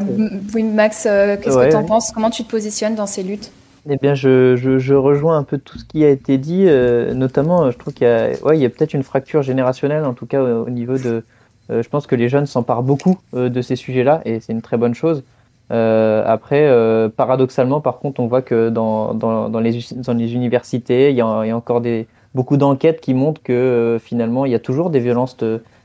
[0.53, 1.65] oui, Max, euh, qu'est-ce Ouais.
[1.67, 2.11] que tu en penses?
[2.11, 3.51] Comment tu te positionnes dans ces luttes?
[3.89, 7.13] Eh bien, je, je, je rejoins un peu tout ce qui a été dit, euh,
[7.15, 10.05] notamment, euh, je trouve qu'il y a, ouais, il y a peut-être une fracture générationnelle,
[10.05, 11.23] en tout cas au, au niveau de.
[11.71, 14.77] euh, je pense que les jeunes s'emparent beaucoup de ces sujets-là, et c'est une très
[14.77, 15.23] bonne chose.
[15.69, 16.67] Après,
[17.15, 21.21] paradoxalement, par contre, on voit que dans, dans, dans, les, dans les universités, il y
[21.21, 24.59] a, il y a encore des, beaucoup d'enquêtes qui montrent que finalement, il y a
[24.59, 25.37] toujours des violences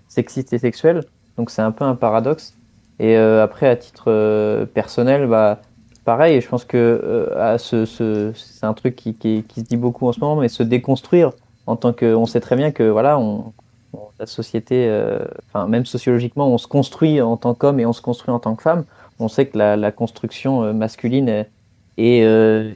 [0.09, 1.05] sexistes et sexuelles.
[1.39, 2.56] Donc c'est un peu un paradoxe.
[2.99, 5.61] Et euh, après, à titre euh, personnel, bah,
[6.05, 9.77] pareil, je pense que à ce, ce, c'est un truc qui, qui, qui se dit
[9.77, 11.33] beaucoup en ce moment, mais se déconstruire
[11.67, 13.53] en tant que, on sait très bien que voilà, on,
[14.19, 14.91] la société,
[15.49, 18.55] enfin même sociologiquement, on se construit en tant qu'homme et on se construit en tant
[18.55, 18.85] que femme.
[19.19, 21.51] On sait que la, la construction masculine est,
[21.99, 22.21] est,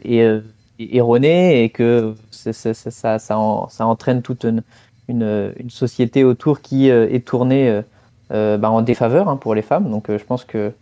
[0.05, 0.43] est,
[0.79, 4.63] erronée et que ça, ça, en- ça entraîne toute une,
[5.09, 7.83] une, une société autour qui est tournée
[8.59, 9.91] bah, en défaveur hein, pour les femmes.
[9.91, 10.73] Donc euh, je pense que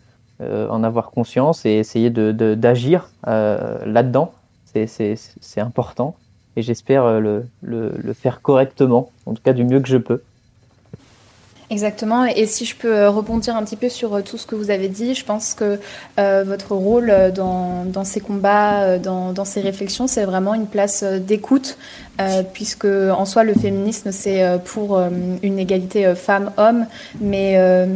[0.40, 4.32] euh, en avoir conscience et essayer de, de- d'agir euh, là-dedans,
[4.64, 5.16] c'est,
[5.61, 6.16] important.
[6.57, 9.96] Et j'espère euh, le, le, le faire correctement, en tout cas du mieux que je
[9.96, 10.22] peux.
[11.71, 12.25] Exactement.
[12.25, 14.71] Et si je peux euh, rebondir un petit peu sur euh, tout ce que vous
[14.71, 15.79] avez dit, je pense que
[16.19, 21.77] euh, votre rôle dans, ces combats, dans, ces réflexions, c'est vraiment une place d'écoute,
[22.53, 24.99] puisque en soi, le féminisme, c'est pour
[25.43, 26.87] une égalité femmes-hommes,
[27.21, 27.53] mais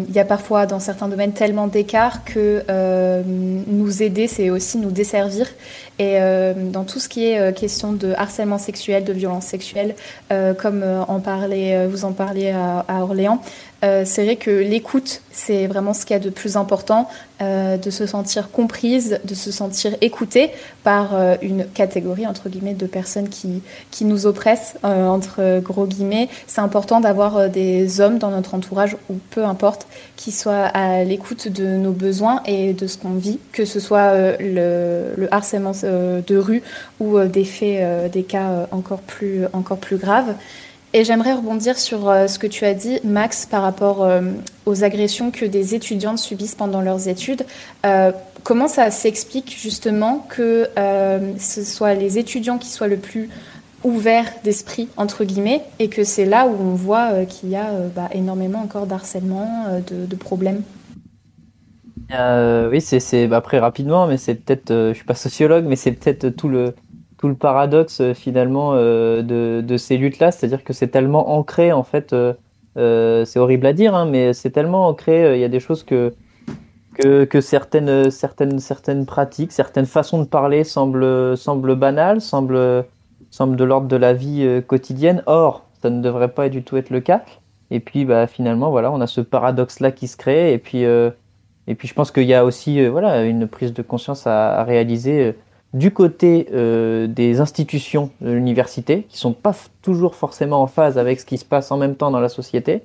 [0.09, 2.62] il y a parfois dans certains domaines tellement d'écart que
[3.66, 5.47] nous aider, c'est aussi nous desservir.
[6.03, 9.94] Et euh, dans tout ce qui est euh, question de harcèlement sexuel, de violence sexuelle,
[10.32, 13.40] euh, comme vous en parliez à, à Orléans,
[13.85, 17.09] euh, c'est vrai que l'écoute, c'est vraiment ce qu'il y a de plus important,
[17.41, 20.53] euh, de se sentir comprise, de se sentir écoutée
[20.85, 23.62] par euh, une catégorie, entre guillemets, de personnes qui,
[24.05, 26.28] nous oppressent, entre gros guillemets.
[26.47, 31.49] C'est important d'avoir des hommes dans notre entourage, ou peu importe, qui soient à l'écoute
[31.49, 36.37] de nos besoins et de ce qu'on vit, que ce soit le, le harcèlement de
[36.37, 36.62] rue
[36.99, 40.35] ou des faits, des cas encore plus, encore plus graves.
[40.95, 44.20] Et j'aimerais rebondir sur euh, ce que tu as dit, Max, par rapport euh,
[44.66, 47.47] aux agressions que des étudiantes subissent pendant leurs études.
[47.86, 48.12] Euh,
[48.43, 50.68] comment ça s'explique justement que
[51.38, 53.30] ce soit les étudiants qui soient le plus
[53.84, 58.09] ouverts d'esprit, entre guillemets, et que c'est là où on voit qu'il y a bah,
[58.12, 60.62] énormément encore d'harcèlement, de, problèmes?
[62.11, 66.28] Oui, c'est, bah, après rapidement, mais c'est peut-être, je suis pas sociologue, mais c'est peut-être
[66.28, 66.74] tout le
[67.23, 69.23] tout le paradoxe euh, finalement euh,
[69.62, 73.95] de, ces luttes-là, c'est-à-dire que c'est tellement ancré en fait, euh, c'est horrible à dire,
[73.95, 76.12] hein, mais c'est tellement ancré, il y a des choses que
[76.95, 82.85] que, que certaines certaines certaines pratiques, certaines façons de parler semblent semblent banales, semblent
[83.31, 85.23] semblent de l'ordre de la vie quotidienne.
[85.27, 87.23] Or, ça ne devrait pas du tout être le cas.
[87.70, 91.75] Et puis, bah finalement, voilà, on a ce paradoxe-là qui se crée, et puis et
[91.77, 95.35] puis je pense qu'il y a aussi voilà, une prise de conscience à, réaliser
[95.75, 101.20] du côté euh, des institutions de l'université, qui sont pas toujours forcément en phase avec
[101.20, 102.83] ce qui se passe en même temps dans la société,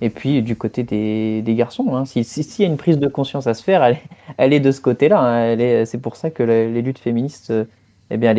[0.00, 1.96] et puis du côté des, des garçons.
[1.96, 2.04] Hein.
[2.04, 4.02] S'il si, s'il y a une prise de conscience à se faire, elle, est-
[4.36, 5.20] elle est de ce côté-là.
[5.20, 5.84] hein.
[5.84, 7.64] C'est pour ça que les, luttes féministes, euh,
[8.10, 8.32] eh bien,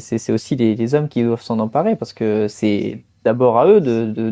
[0.00, 3.80] c'est aussi les, les hommes qui doivent s'en emparer, parce que c'est d'abord à eux
[3.80, 4.30] de, de,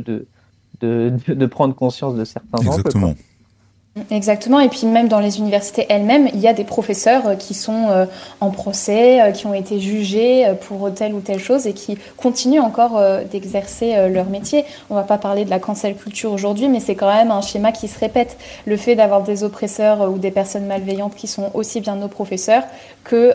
[0.81, 3.01] de, de, prendre conscience de certains quoi.
[4.11, 4.61] Exactement.
[4.61, 7.89] Et puis même dans les universités elles-mêmes, il y a des professeurs euh, qui sont
[7.89, 8.05] euh,
[8.43, 12.61] en procès, euh, qui ont été jugés pour telle ou telle chose et qui continuent
[12.61, 14.65] encore d'exercer leur métier.
[14.91, 17.73] On va pas parler de la cancel culture aujourd'hui, mais c'est quand même un schéma
[17.73, 18.37] qui se répète.
[18.67, 22.65] Le fait d'avoir des oppresseurs ou des personnes malveillantes qui sont aussi bien nos professeurs
[23.05, 23.35] que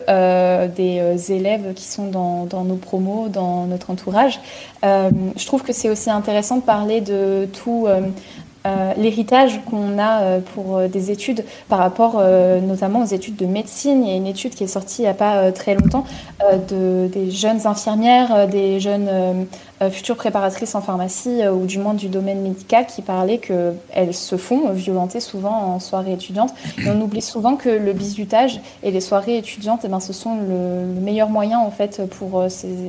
[0.68, 4.40] des élèves qui sont dans, nos promos, dans notre entourage.
[4.82, 7.88] Je trouve que c'est aussi intéressant de parler de tout.
[8.64, 12.22] Euh, l'héritage qu'on a euh, pour euh, des études par rapport
[12.62, 14.04] notamment aux études de médecine.
[14.04, 16.04] Il y a une étude qui est sortie il n'y a pas très longtemps
[16.68, 19.46] de, des jeunes infirmières, des jeunes
[19.90, 24.70] futures préparatrices en pharmacie ou du moins du domaine médical qui parlaient qu'elles se font
[24.70, 26.52] violenter souvent en soirée étudiante.
[26.86, 30.94] On oublie souvent que le bizutage et les soirées étudiantes, eh ben, ce sont le,
[30.94, 32.44] le meilleur moyen en fait pour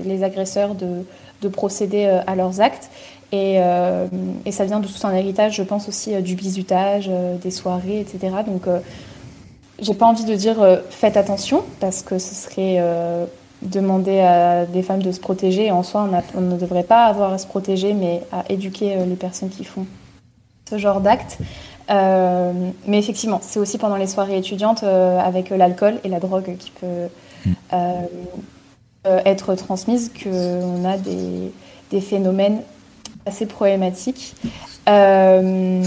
[0.05, 1.05] les agresseurs de,
[1.41, 2.89] de procéder à leurs actes.
[3.33, 4.05] Et, euh,
[4.45, 7.49] et ça vient de tout un héritage, je pense aussi, euh, du bizutage, euh, des
[7.51, 8.29] soirées, etc.
[8.45, 8.63] Donc,
[9.81, 10.57] j'ai pas envie de dire
[10.89, 12.79] faites attention, parce que ce serait
[13.63, 15.71] demander à des femmes de se protéger.
[15.71, 18.95] En soi, on, a- on ne devrait pas avoir à se protéger, mais à éduquer
[19.05, 19.85] les personnes qui font
[20.69, 21.37] ce genre d'actes.
[21.89, 22.53] Euh,
[22.87, 26.71] mais effectivement, c'est aussi pendant les soirées étudiantes euh, avec l'alcool et la drogue qui
[26.71, 27.09] peut
[27.73, 31.51] euh, être transmise qu'on a des,
[31.91, 32.61] des phénomènes
[33.25, 34.35] assez problématiques.
[34.89, 35.81] Euh,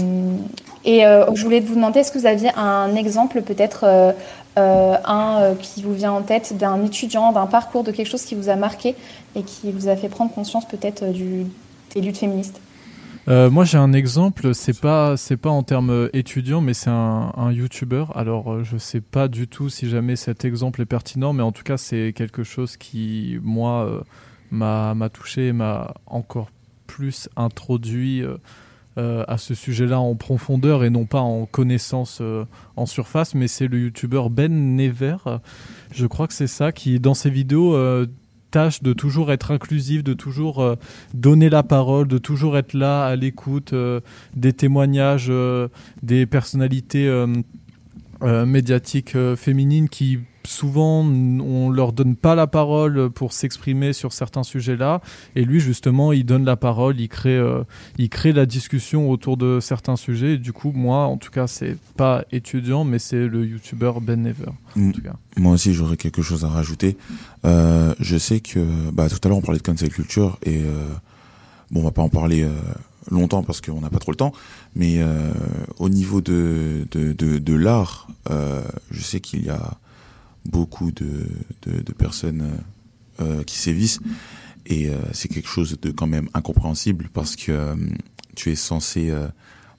[0.85, 4.13] et euh, je voulais vous demander, est-ce que vous aviez un exemple, peut-être euh,
[5.05, 8.49] un qui vous vient en tête d'un étudiant, d'un parcours, de quelque chose qui vous
[8.49, 8.95] a marqué
[9.35, 12.59] et qui vous a fait prendre conscience peut-être des luttes féministes?
[13.27, 14.55] Moi, j'ai un exemple.
[14.55, 18.05] C'est pas, c'est pas en termes étudiants, mais c'est un, un YouTuber.
[18.15, 21.63] Alors, je sais pas du tout si jamais cet exemple est pertinent, mais en tout
[21.63, 24.01] cas, c'est quelque chose qui, moi,
[24.49, 26.47] m'a, m'a touché, m'a encore
[26.87, 28.37] plus introduit euh,
[28.97, 33.35] euh, à ce sujet-là en profondeur et non pas en connaissance euh, en surface.
[33.35, 35.17] Mais c'est le YouTuber Ben Never.
[35.91, 37.77] Je crois que c'est ça qui, dans ses vidéos.
[38.49, 40.77] tâche de toujours être inclusif, de toujours
[41.13, 43.75] donner la parole, de toujours être là à l'écoute
[44.35, 45.31] des témoignages
[46.01, 47.25] des personnalités
[48.21, 55.01] médiatiques féminines qui souvent on leur donne pas la parole pour s'exprimer sur certains sujets-là
[55.35, 57.63] et lui justement il donne la parole, il crée euh,
[57.97, 61.47] il crée la discussion autour de certains sujets et du coup moi en tout cas
[61.47, 65.15] c'est pas étudiant mais c'est le youtubeur Ben Never en tout cas.
[65.37, 66.97] Moi aussi, j'aurais quelque chose à rajouter.
[67.45, 68.59] Euh, je sais que,
[68.91, 70.87] bah, tout à l'heure, on parlait de cancel culture et euh,
[71.71, 72.47] bon, on va pas en parler
[73.11, 74.33] longtemps parce qu'on n'a pas trop le temps.
[74.75, 75.31] Mais euh,
[75.79, 79.77] au niveau de de, de, de l'art, euh, je sais qu'il y a
[80.47, 81.27] beaucoup de
[81.63, 82.59] de, personnes
[83.19, 83.99] euh, qui sévissent
[84.65, 87.75] et euh, c'est quelque chose de quand même incompréhensible parce que euh,
[88.35, 89.11] tu es censé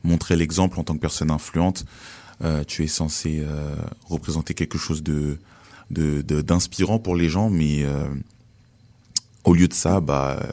[0.02, 1.84] montrer l'exemple en tant que personne influente.
[2.66, 3.44] Tu es censé
[4.08, 5.38] représenter quelque chose de
[5.90, 7.86] d'inspirant pour les gens, mais
[9.44, 10.44] au lieu de ça, bah,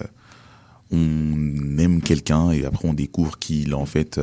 [0.91, 4.19] on aime quelqu'un et après on découvre qu'il est en fait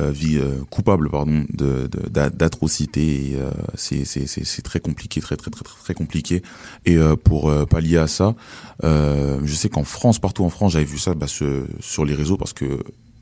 [0.00, 3.32] euh, vie euh, coupable pardon de de- d'a- d'atrocités.
[3.32, 6.42] et, euh, c'est c'est c'est très compliqué, très très très très, très compliqué.
[6.84, 8.34] Et pour pallier à ça,
[8.82, 12.36] je sais qu'en France, partout en France, j'avais vu ça bah, ce- sur les réseaux
[12.36, 12.78] parce que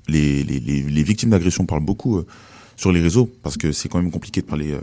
[0.08, 2.26] les les les, les victimes d'agression parlent beaucoup euh,
[2.76, 4.80] sur les réseaux parce que c'est quand même compliqué de parler euh,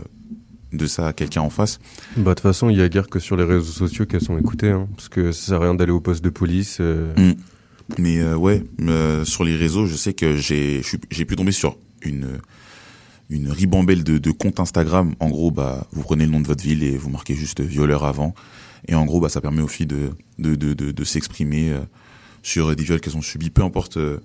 [0.72, 1.78] de ça à quelqu'un en face.
[2.16, 4.38] Bah, de toute façon, il y a guère que sur les réseaux sociaux qu'elles sont
[4.38, 6.78] écoutées, hein, parce que ça sert à rien d'aller au poste de police.
[6.80, 7.34] euh, Mm.
[7.98, 10.82] Mais euh, ouais, euh, sur les réseaux, je sais que j'ai
[11.24, 12.40] pu tomber sur une
[13.30, 15.14] une ribambelle de, de comptes Instagram.
[15.18, 18.04] En gros, bah vous prenez le nom de votre ville et vous marquez juste violeur
[18.04, 18.34] avant.
[18.88, 21.80] Et en gros, bah ça permet aux filles de de de s'exprimer euh,
[22.42, 24.18] sur des viols qu'elles ont subis, peu importe euh,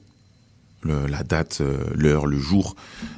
[0.84, 1.62] la date,
[1.96, 2.76] l'heure, le jour.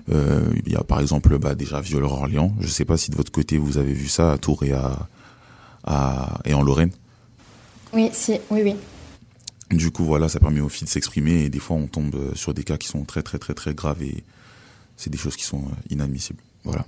[0.10, 2.54] Il y a par exemple bah déjà violeur Orléans.
[2.60, 5.08] Je sais pas si de votre côté vous avez vu ça à Tours et à
[6.46, 6.92] et en Lorraine.
[7.94, 8.76] Oui, si, oui, oui.
[9.72, 12.36] Du coup, voilà, ça permet aux filles de s'exprimer et des fois on tombe euh,
[12.36, 14.24] sur des cas qui sont très très très très graves et
[14.98, 16.42] c'est des choses qui sont euh, inadmissibles.
[16.64, 16.86] Voilà.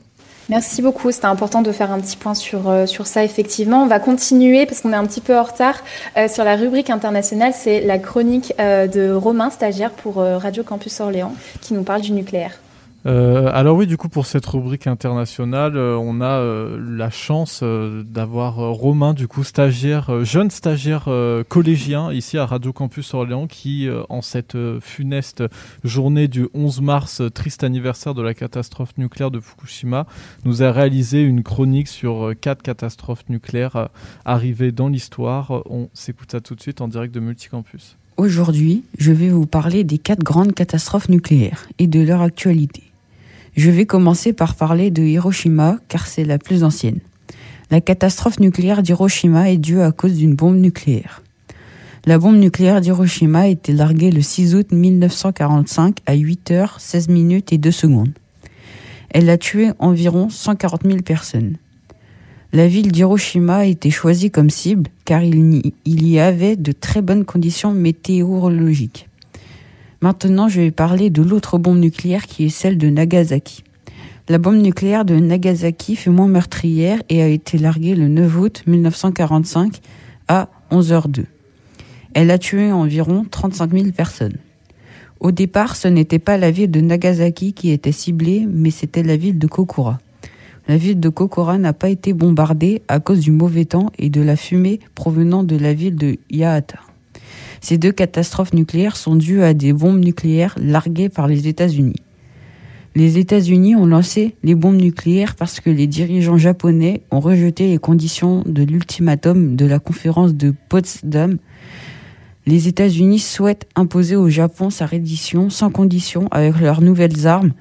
[0.49, 3.83] Merci beaucoup, c'était important de faire un petit point sur, euh, sur ça effectivement.
[3.83, 5.81] On va continuer parce qu'on est un petit peu en retard
[6.27, 7.53] sur la rubrique internationale.
[7.55, 12.59] C'est la chronique de Romain, stagiaire pour Radio Campus Orléans, qui nous parle du nucléaire.
[13.07, 17.63] Euh, alors oui, du coup, pour cette rubrique internationale, euh, on a euh, la chance
[17.63, 21.09] d'avoir Romain, du coup, stagiaire, jeune stagiaire
[21.47, 25.43] collégien ici à Radio Campus Orléans, qui, en cette funeste
[25.83, 30.05] journée du 11 mars, triste anniversaire de la catastrophe nucléaire de Fukushima,
[30.45, 33.89] nous a réalisé une chronique sur quatre catastrophes nucléaires
[34.25, 35.63] arrivées dans l'histoire.
[35.69, 37.97] On s'écoute ça tout de suite en direct de Multicampus.
[38.17, 42.90] Aujourd'hui, je vais vous parler des quatre grandes catastrophes nucléaires et de leur actualité.
[43.55, 46.99] Je vais commencer par parler de Hiroshima car c'est la plus ancienne.
[47.69, 51.21] La catastrophe nucléaire d'Hiroshima est due à cause d'une bombe nucléaire.
[52.05, 57.09] La bombe nucléaire d'Hiroshima a été larguée le 6 août 1945 à 8 heures 16
[57.09, 58.13] minutes et 2 secondes.
[59.09, 61.57] Elle a tué environ 140 000 personnes.
[62.53, 67.25] La ville d'Hiroshima a été choisie comme cible car il y avait de très bonnes
[67.25, 69.09] conditions météorologiques.
[70.03, 73.63] Maintenant, je vais parler de l'autre bombe nucléaire qui est celle de Nagasaki.
[74.29, 78.63] La bombe nucléaire de Nagasaki fut moins meurtrière et a été larguée le 9 août
[78.65, 79.79] 1945
[80.27, 81.25] à 11h02.
[82.15, 84.37] Elle a tué environ 35 000 personnes.
[85.19, 89.17] Au départ, ce n'était pas la ville de Nagasaki qui était ciblée, mais c'était la
[89.17, 89.99] ville de Kokura.
[90.67, 94.21] La ville de Kokura n'a pas été bombardée à cause du mauvais temps et de
[94.21, 96.79] la fumée provenant de la ville de Yahata.
[97.61, 102.01] Ces deux catastrophes nucléaires sont dues à des bombes nucléaires larguées par les États-Unis.
[102.95, 107.77] Les États-Unis ont lancé les bombes nucléaires parce que les dirigeants japonais ont rejeté les
[107.77, 111.37] conditions de l'ultimatum de la conférence de Potsdam.
[112.47, 117.53] Les États-Unis souhaitent imposer au Japon sa reddition sans condition avec leurs nouvelles armes,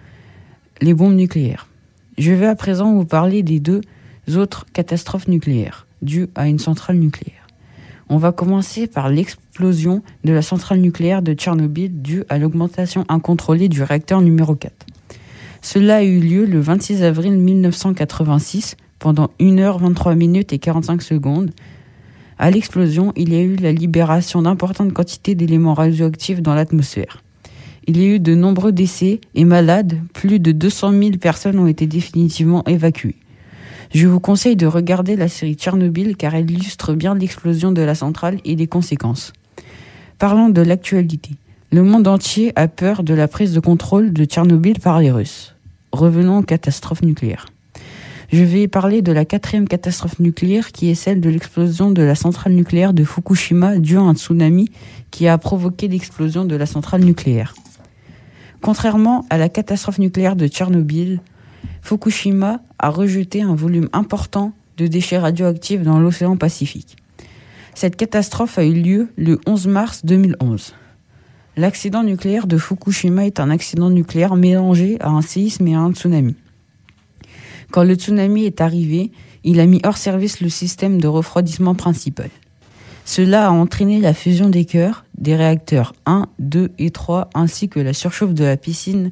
[0.81, 1.69] les bombes nucléaires.
[2.19, 3.83] Je vais à présent vous parler des deux
[4.35, 7.40] autres catastrophes nucléaires dues à une centrale nucléaire.
[8.13, 13.69] On va commencer par l'explosion de la centrale nucléaire de Tchernobyl due à l'augmentation incontrôlée
[13.69, 14.75] du réacteur numéro 4.
[15.63, 21.53] Cela a eu lieu le 26 avril 1986 pendant 1h23 minutes et 45 secondes.
[22.37, 27.23] À l'explosion, il y a eu la libération d'importantes quantités d'éléments radioactifs dans l'atmosphère.
[27.87, 31.69] Il y a eu de nombreux décès et malades, plus de 200 000 personnes ont
[31.69, 33.21] été définitivement évacuées.
[33.93, 37.97] Je vous conseille de regarder la série Tchernobyl car elle illustre bien l'explosion de la
[37.97, 39.33] centrale et les conséquences.
[40.19, 41.31] Parlons de l'actualité.
[41.73, 45.57] Le monde entier a peur de la prise de contrôle de Tchernobyl par les Russes.
[45.91, 47.47] Revenons aux catastrophes nucléaires.
[48.33, 52.15] Je vais parler de la quatrième catastrophe nucléaire qui est celle de l'explosion de la
[52.15, 54.71] centrale nucléaire de Fukushima due à un tsunami
[55.11, 57.57] qui a provoqué l'explosion de la centrale nucléaire.
[58.61, 61.21] Contrairement à la catastrophe nucléaire de Tchernobyl,
[61.83, 66.97] Fukushima a rejeté un volume important de déchets radioactifs dans l'océan Pacifique.
[67.75, 70.75] Cette catastrophe a eu lieu le 11 mars 2011.
[71.57, 75.93] L'accident nucléaire de Fukushima est un accident nucléaire mélangé à un séisme et à un
[75.93, 76.37] tsunami.
[77.71, 79.13] Quand le tsunami est arrivé,
[79.45, 82.31] il a mis hors service le système de refroidissement principal.
[83.05, 87.81] Cela a entraîné la fusion des cœurs des réacteurs 1, 2 et 3 ainsi que
[87.81, 89.11] la surchauffe de la piscine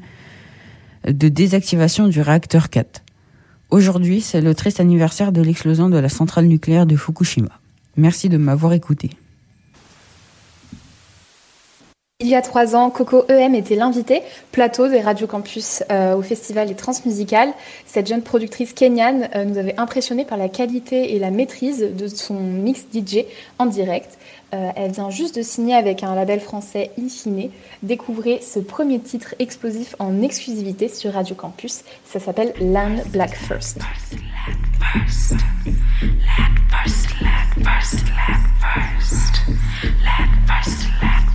[1.07, 3.03] de désactivation du réacteur 4.
[3.70, 7.61] Aujourd'hui, c'est le triste anniversaire de l'explosion de la centrale nucléaire de Fukushima.
[7.96, 9.11] Merci de m'avoir écouté.
[12.21, 16.23] Il y a trois ans, Coco EM était l'invité plateau des Radio Campus euh, au
[16.23, 17.53] festival des Transmusicales.
[17.87, 22.09] Cette jeune productrice kenyane euh, nous avait impressionné par la qualité et la maîtrise de
[22.09, 23.19] son mix DJ
[23.61, 24.19] en direct.
[24.53, 27.51] Euh, elle vient juste de signer avec un label français Infine.
[27.85, 31.83] Découvrez ce premier titre explosif en exclusivité sur Radio Campus.
[32.05, 33.79] Ça s'appelle Land Black First.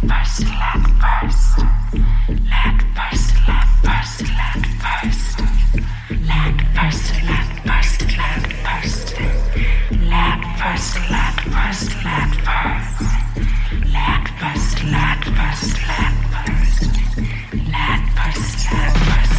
[0.04, 1.60] Lad first, lad first,
[2.52, 4.30] lad first, lad first,
[18.72, 19.33] lad first.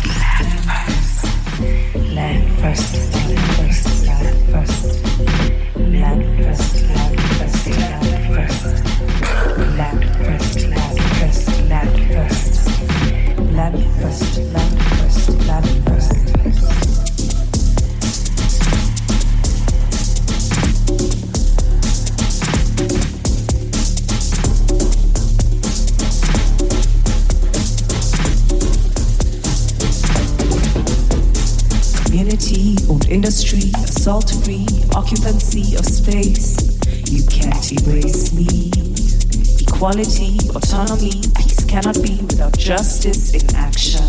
[39.85, 44.01] Equality, autonomy, peace cannot be without justice in action.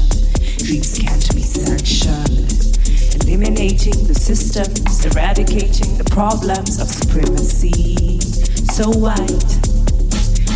[0.59, 2.79] Dreams can't be sanctioned.
[3.21, 8.21] Eliminating the systems, eradicating the problems of supremacy.
[8.71, 9.27] So white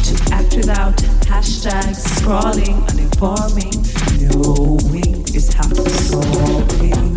[0.07, 0.95] to act without
[1.27, 3.75] hashtags, scrolling, uninforming,
[4.23, 7.08] knowing is half the solving.